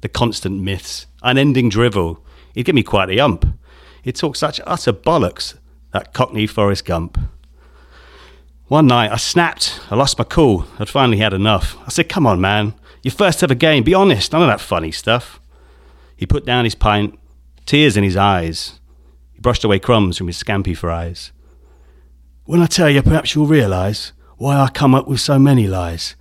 [0.00, 2.24] The constant myths, unending drivel.
[2.54, 3.46] He'd give me quite a ump.
[4.02, 5.58] He'd talk such utter bollocks,
[5.92, 7.18] that Cockney Forrest Gump.
[8.68, 11.78] One night I snapped, I lost my cool, I'd finally had enough.
[11.86, 14.92] I said, Come on, man, your first ever game, be honest, none of that funny
[14.92, 15.40] stuff.
[16.14, 17.18] He put down his pint,
[17.64, 18.78] tears in his eyes.
[19.32, 21.32] He brushed away crumbs from his scampi fries.
[22.44, 26.14] When I tell you, perhaps you'll realise why I come up with so many lies.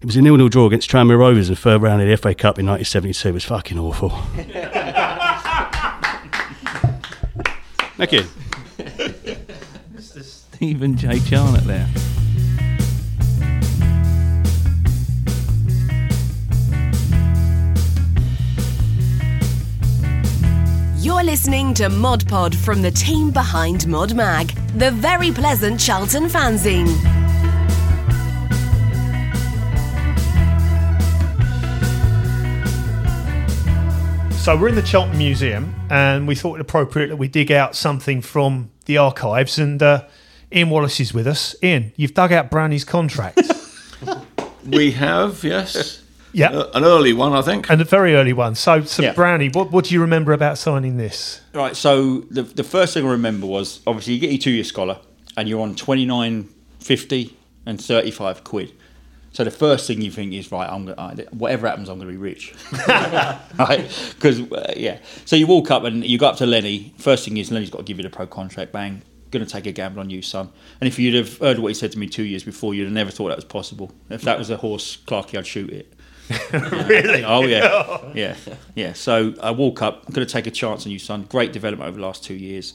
[0.00, 2.34] It was a nil-nil draw against Tranmere Rovers in the third round of the FA
[2.34, 3.28] Cup in 1972.
[3.28, 4.10] It was fucking awful.
[7.96, 8.24] Thank you.
[10.58, 10.64] Mr.
[10.64, 11.20] Stephen J.
[11.20, 11.88] Charnock there.
[20.98, 26.24] You're listening to Mod Pod from the team behind Mod Mag, the very pleasant Charlton
[26.24, 26.88] fanzine.
[34.38, 37.76] So we're in the Charlton Museum, and we thought it appropriate that we dig out
[37.76, 39.58] something from the archives.
[39.58, 40.06] And uh,
[40.54, 41.54] Ian Wallace is with us.
[41.62, 43.40] Ian, you've dug out Brownie's contract.
[44.66, 46.02] we have, yes.
[46.32, 48.54] Yeah, uh, an early one, I think, and a very early one.
[48.54, 49.12] So, so Yeah.
[49.12, 51.40] Brownie, what, what do you remember about signing this?
[51.54, 54.64] Right, so the the first thing I remember was obviously you get your two year
[54.64, 54.98] scholar
[55.36, 56.48] and you're on twenty nine
[56.80, 57.34] fifty
[57.64, 58.72] and thirty five quid.
[59.32, 62.16] So the first thing you think is right, I'm gonna whatever happens, I'm gonna be
[62.18, 62.54] rich,
[62.88, 63.86] right?
[64.14, 66.92] Because uh, yeah, so you walk up and you go up to Lennie.
[66.98, 68.72] First thing is Lennie's got to give you the pro contract.
[68.72, 70.50] Bang, gonna take a gamble on you, son.
[70.80, 72.92] And if you'd have heard what he said to me two years before, you'd have
[72.92, 73.92] never thought that was possible.
[74.10, 75.94] If that was a horse, Clarky, I'd shoot it.
[76.52, 77.24] really?
[77.24, 78.36] Oh yeah, yeah,
[78.74, 78.92] yeah.
[78.92, 80.04] So I walk up.
[80.06, 81.22] I'm going to take a chance on you, son.
[81.22, 82.74] Great development over the last two years.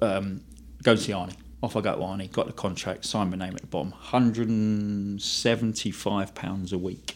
[0.00, 0.42] Um,
[0.82, 1.34] go and see Arnie.
[1.62, 2.30] Off I go to Arnie.
[2.30, 3.04] Got the contract.
[3.04, 3.90] Signed my name at the bottom.
[3.90, 7.15] 175 pounds a week.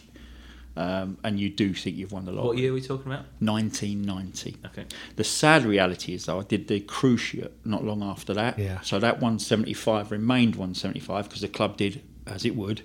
[0.77, 2.47] Um, and you do think you've won the lottery.
[2.47, 3.25] What year are we talking about?
[3.39, 4.55] 1990.
[4.67, 4.85] Okay.
[5.17, 8.57] The sad reality is, though, I did the cruciate not long after that.
[8.57, 8.79] Yeah.
[8.81, 12.83] So that 175 remained 175 because the club did as it would.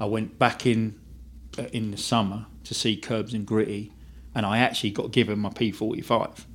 [0.00, 0.98] I went back in
[1.58, 3.92] uh, in the summer to see Curbs and Gritty,
[4.34, 6.46] and I actually got given my P45.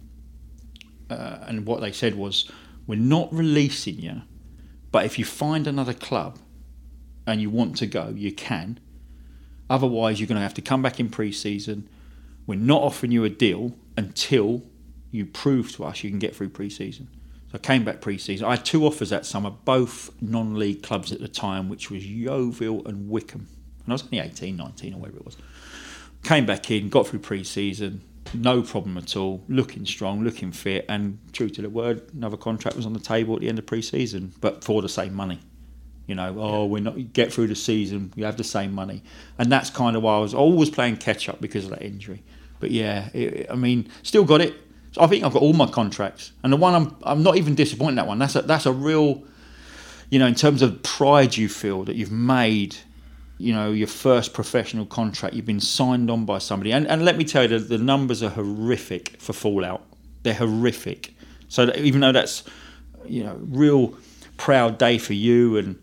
[1.10, 2.50] Uh, and what they said was,
[2.88, 4.24] "We're not releasing you,
[4.92, 6.40] but if you find another club
[7.28, 8.80] and you want to go, you can.
[9.70, 11.90] Otherwise, you're going to have to come back in pre-season.
[12.46, 14.64] We're not offering you a deal until
[15.12, 17.10] you prove to us you can get through pre-season."
[17.52, 18.46] So I came back pre-season.
[18.46, 22.86] I had two offers that summer, both non-league clubs at the time, which was Yeovil
[22.86, 23.48] and Wycombe.
[23.86, 25.38] And I was only 18, 19 or whatever it was.
[26.24, 28.02] Came back in, got through pre-season,
[28.34, 32.76] no problem at all, looking strong, looking fit, and true to the word, another contract
[32.76, 35.40] was on the table at the end of pre-season, but for the same money.
[36.08, 39.04] You know, oh, we're not get through the season, you have the same money,
[39.38, 42.24] and that's kind of why I was always playing catch up because of that injury.
[42.60, 44.56] But yeah, it, I mean, still got it.
[44.94, 47.56] So I think I've got all my contracts, and the one I'm I'm not even
[47.56, 48.20] disappointed in that one.
[48.20, 49.22] That's a that's a real,
[50.10, 52.78] you know, in terms of pride you feel that you've made
[53.38, 55.36] you know your first professional contract.
[55.36, 56.72] You've been signed on by somebody.
[56.72, 59.84] And, and let me tell you the, the numbers are horrific for fallout.
[60.24, 61.14] They're horrific.
[61.50, 62.44] So that even though that's
[63.06, 63.96] you know real
[64.38, 65.82] proud day for you and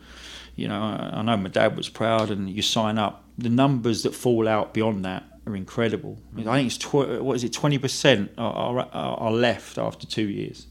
[0.56, 4.02] you know I, I know my dad was proud and you sign up the numbers
[4.04, 7.44] that fall out beyond that are incredible I, mean, I think it's tw- what is
[7.44, 10.66] it 20% are, are, are left after two years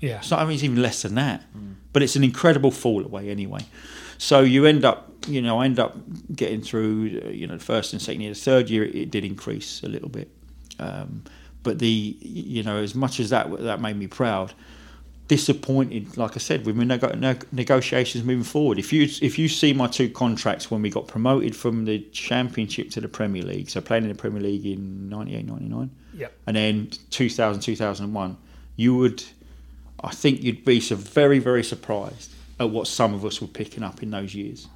[0.00, 0.20] Yeah.
[0.20, 1.44] so I mean, it's even less than that.
[1.92, 3.62] But it's an incredible fall away anyway.
[4.16, 5.96] So you end up, you know, I end up
[6.36, 8.32] getting through, you know, the first and second year.
[8.32, 10.28] The third year, it, it did increase a little bit.
[10.78, 11.24] Um,
[11.64, 14.52] but the, you know, as much as that that made me proud,
[15.30, 16.16] disappointed.
[16.16, 18.78] Like I said, with my nego- neg- negotiations moving forward.
[18.80, 22.90] If you if you see my two contracts when we got promoted from the Championship
[22.90, 26.32] to the Premier League, so playing in the Premier League in 98, 99, Yep.
[26.48, 28.36] and then 2000, 2001,
[28.76, 29.22] you would,
[30.02, 33.84] I think you'd be so very, very surprised at what some of us were picking
[33.84, 34.66] up in those years.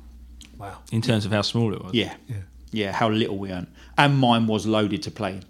[0.57, 0.79] Wow.
[0.93, 1.93] In terms of how small it was.
[1.95, 2.15] Yeah.
[2.71, 2.93] Yeah.
[2.93, 3.67] how little we earned.
[3.99, 5.45] And mine was loaded to playing.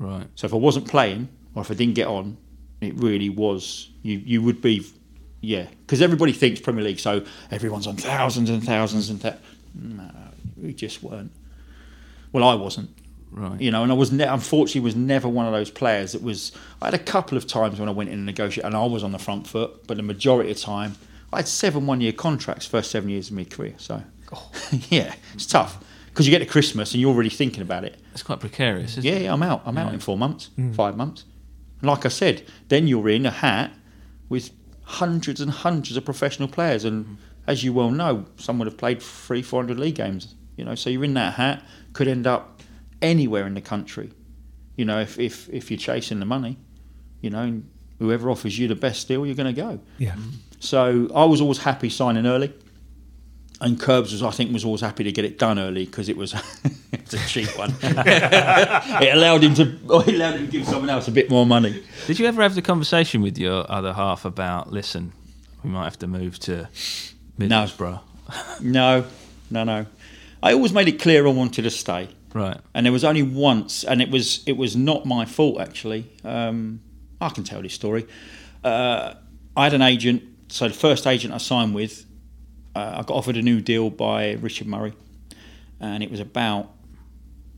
[0.00, 0.26] Right.
[0.34, 2.36] So if I wasn't playing or if I didn't get on,
[2.80, 4.86] it really was, you, you would be,
[5.40, 5.66] yeah.
[5.86, 9.40] Because everybody thinks Premier League, so everyone's on thousands and thousands and that.
[9.74, 10.10] No,
[10.56, 11.32] we just weren't.
[12.32, 12.90] Well, I wasn't.
[13.32, 13.60] Right.
[13.60, 16.50] You know, and I was ne- unfortunately was never one of those players that was.
[16.82, 19.04] I had a couple of times when I went in and negotiate, and I was
[19.04, 20.96] on the front foot, but the majority of the time,
[21.32, 23.74] I had seven one-year contracts first seven years of my career.
[23.78, 24.02] So,
[24.88, 25.78] yeah, it's tough
[26.08, 28.00] because you get to Christmas and you're already thinking about it.
[28.12, 29.22] It's quite precarious, isn't Yeah, it?
[29.22, 29.62] yeah, I'm out.
[29.64, 30.74] I'm out in four months, mm.
[30.74, 31.24] five months.
[31.82, 33.72] Like I said, then you're in a hat
[34.28, 34.50] with
[34.82, 39.02] hundreds and hundreds of professional players, and as you well know, some would have played
[39.02, 40.34] three, four hundred league games.
[40.56, 42.60] You know, so you're in that hat, could end up
[43.00, 44.10] anywhere in the country.
[44.76, 46.58] You know, if if, if you're chasing the money,
[47.20, 47.62] you know,
[47.98, 49.80] whoever offers you the best deal, you're going to go.
[49.98, 50.16] Yeah.
[50.58, 52.52] So I was always happy signing early
[53.60, 56.16] and Curbs was, I think, was always happy to get it done early because it
[56.16, 56.34] was
[56.92, 57.74] it's a cheap one.
[57.82, 59.62] it allowed him to,
[60.08, 61.82] it allowed him to give someone else a bit more money.
[62.06, 65.12] Did you ever have the conversation with your other half about, listen,
[65.62, 66.68] we might have to move to
[67.38, 68.00] Middlesbrough?
[68.60, 69.04] No,
[69.50, 69.86] no, no.
[70.42, 72.08] I always made it clear I wanted to stay.
[72.32, 72.58] Right.
[72.74, 76.10] And there was only once, and it was it was not my fault actually.
[76.24, 76.80] Um,
[77.20, 78.06] I can tell this story.
[78.62, 79.14] Uh,
[79.56, 80.22] I had an agent.
[80.48, 82.06] So the first agent I signed with
[82.74, 84.92] uh, I got offered a new deal by Richard Murray,
[85.80, 86.70] and it was about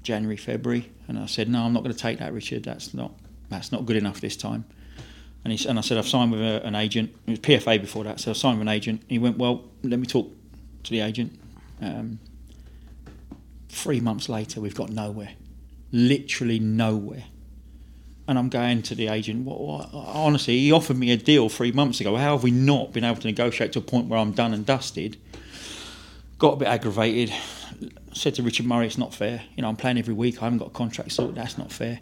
[0.02, 2.64] January, February, and I said, "No, I'm not going to take that, Richard.
[2.64, 3.12] That's not
[3.48, 4.64] that's not good enough this time."
[5.44, 7.14] And he and I said, "I've signed with a, an agent.
[7.26, 9.98] It was PFA before that, so I signed with an agent." He went, "Well, let
[9.98, 10.32] me talk
[10.84, 11.38] to the agent."
[11.80, 12.18] Um,
[13.68, 15.32] three months later, we've got nowhere,
[15.90, 17.24] literally nowhere.
[18.28, 19.44] And I'm going to the agent.
[19.44, 22.16] What, what, honestly, he offered me a deal three months ago.
[22.16, 24.64] How have we not been able to negotiate to a point where I'm done and
[24.64, 25.16] dusted?
[26.38, 27.34] Got a bit aggravated.
[28.12, 29.42] Said to Richard Murray, "It's not fair.
[29.56, 30.40] You know, I'm playing every week.
[30.40, 31.36] I haven't got a contract sorted.
[31.36, 32.00] That's not fair."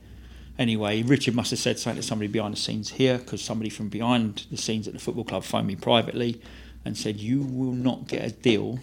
[0.59, 3.89] Anyway, Richard must have said something to somebody behind the scenes here because somebody from
[3.89, 6.41] behind the scenes at the football club phoned me privately
[6.85, 8.79] and said, "You will not get a deal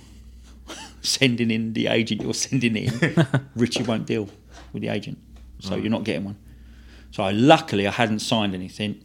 [1.01, 3.27] sending in the agent you're sending in.
[3.55, 4.27] Richard won't deal
[4.73, 5.19] with the agent,
[5.59, 5.81] so right.
[5.81, 6.37] you're not getting one."
[7.17, 9.03] So I, luckily I hadn't signed anything.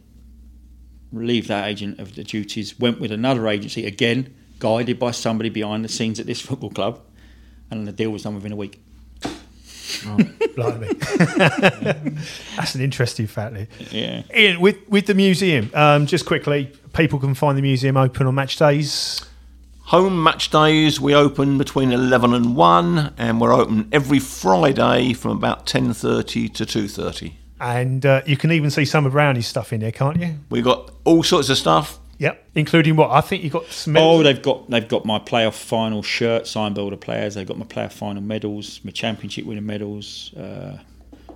[1.11, 2.79] Relieved that agent of the duties.
[2.79, 7.01] Went with another agency again, guided by somebody behind the scenes at this football club,
[7.71, 8.83] and the deal was done within a week.
[10.05, 10.19] Oh,
[10.55, 10.93] blimey.
[12.55, 13.55] That's an interesting fact.
[13.91, 14.21] Yeah.
[14.31, 18.35] Ian, with with the museum, um, just quickly, people can find the museum open on
[18.35, 19.25] match days.
[19.85, 25.31] Home match days we open between eleven and one, and we're open every Friday from
[25.31, 29.47] about ten thirty to two thirty and uh, you can even see some of Brownie's
[29.47, 30.35] stuff in there, can't you?
[30.49, 31.97] We've got all sorts of stuff.
[32.19, 33.65] Yep, including what I think you got.
[33.67, 37.35] Some oh, they've got they've got my playoff final shirt signed by all the players.
[37.35, 40.33] They've got my playoff final medals, my championship winning medals.
[40.33, 40.77] Uh,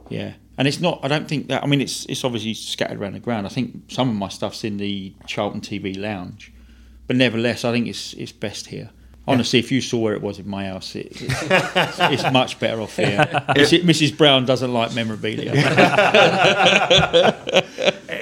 [0.09, 0.99] yeah, and it's not.
[1.01, 1.63] I don't think that.
[1.63, 3.47] I mean, it's it's obviously scattered around the ground.
[3.47, 6.53] I think some of my stuff's in the Charlton TV lounge,
[7.07, 8.91] but nevertheless, I think it's it's best here.
[9.27, 12.81] Honestly, if you saw where it was in my house, it, it's, it's, much better
[12.81, 13.17] off here.
[13.49, 14.17] Mrs.
[14.17, 15.51] Brown doesn't like memorabilia.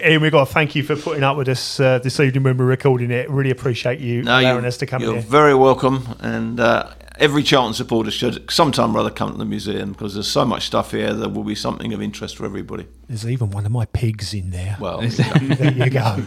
[0.03, 2.57] Ian, we've got to thank you for putting up with us uh, this evening when
[2.57, 3.29] we're recording it.
[3.29, 5.21] Really appreciate you no, allowing us to come you're here.
[5.21, 6.07] very welcome.
[6.21, 10.27] And uh, every Charlton supporter should sometime or other come to the museum because there's
[10.27, 11.13] so much stuff here.
[11.13, 12.87] There will be something of interest for everybody.
[13.07, 14.77] There's even one of my pigs in there.
[14.79, 16.23] Well, there you go.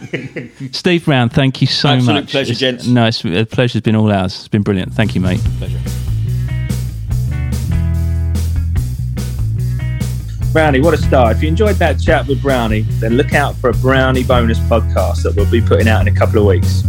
[0.71, 2.31] Steve Brown, thank you so Absolute much.
[2.31, 2.87] pleasure, gents.
[2.87, 4.35] No, it's, the pleasure's been all ours.
[4.35, 4.93] It's been brilliant.
[4.93, 5.41] Thank you, mate.
[5.57, 5.79] Pleasure.
[10.51, 11.31] Brownie, what a star.
[11.31, 15.21] If you enjoyed that chat with Brownie, then look out for a Brownie bonus podcast
[15.21, 16.81] that we'll be putting out in a couple of weeks.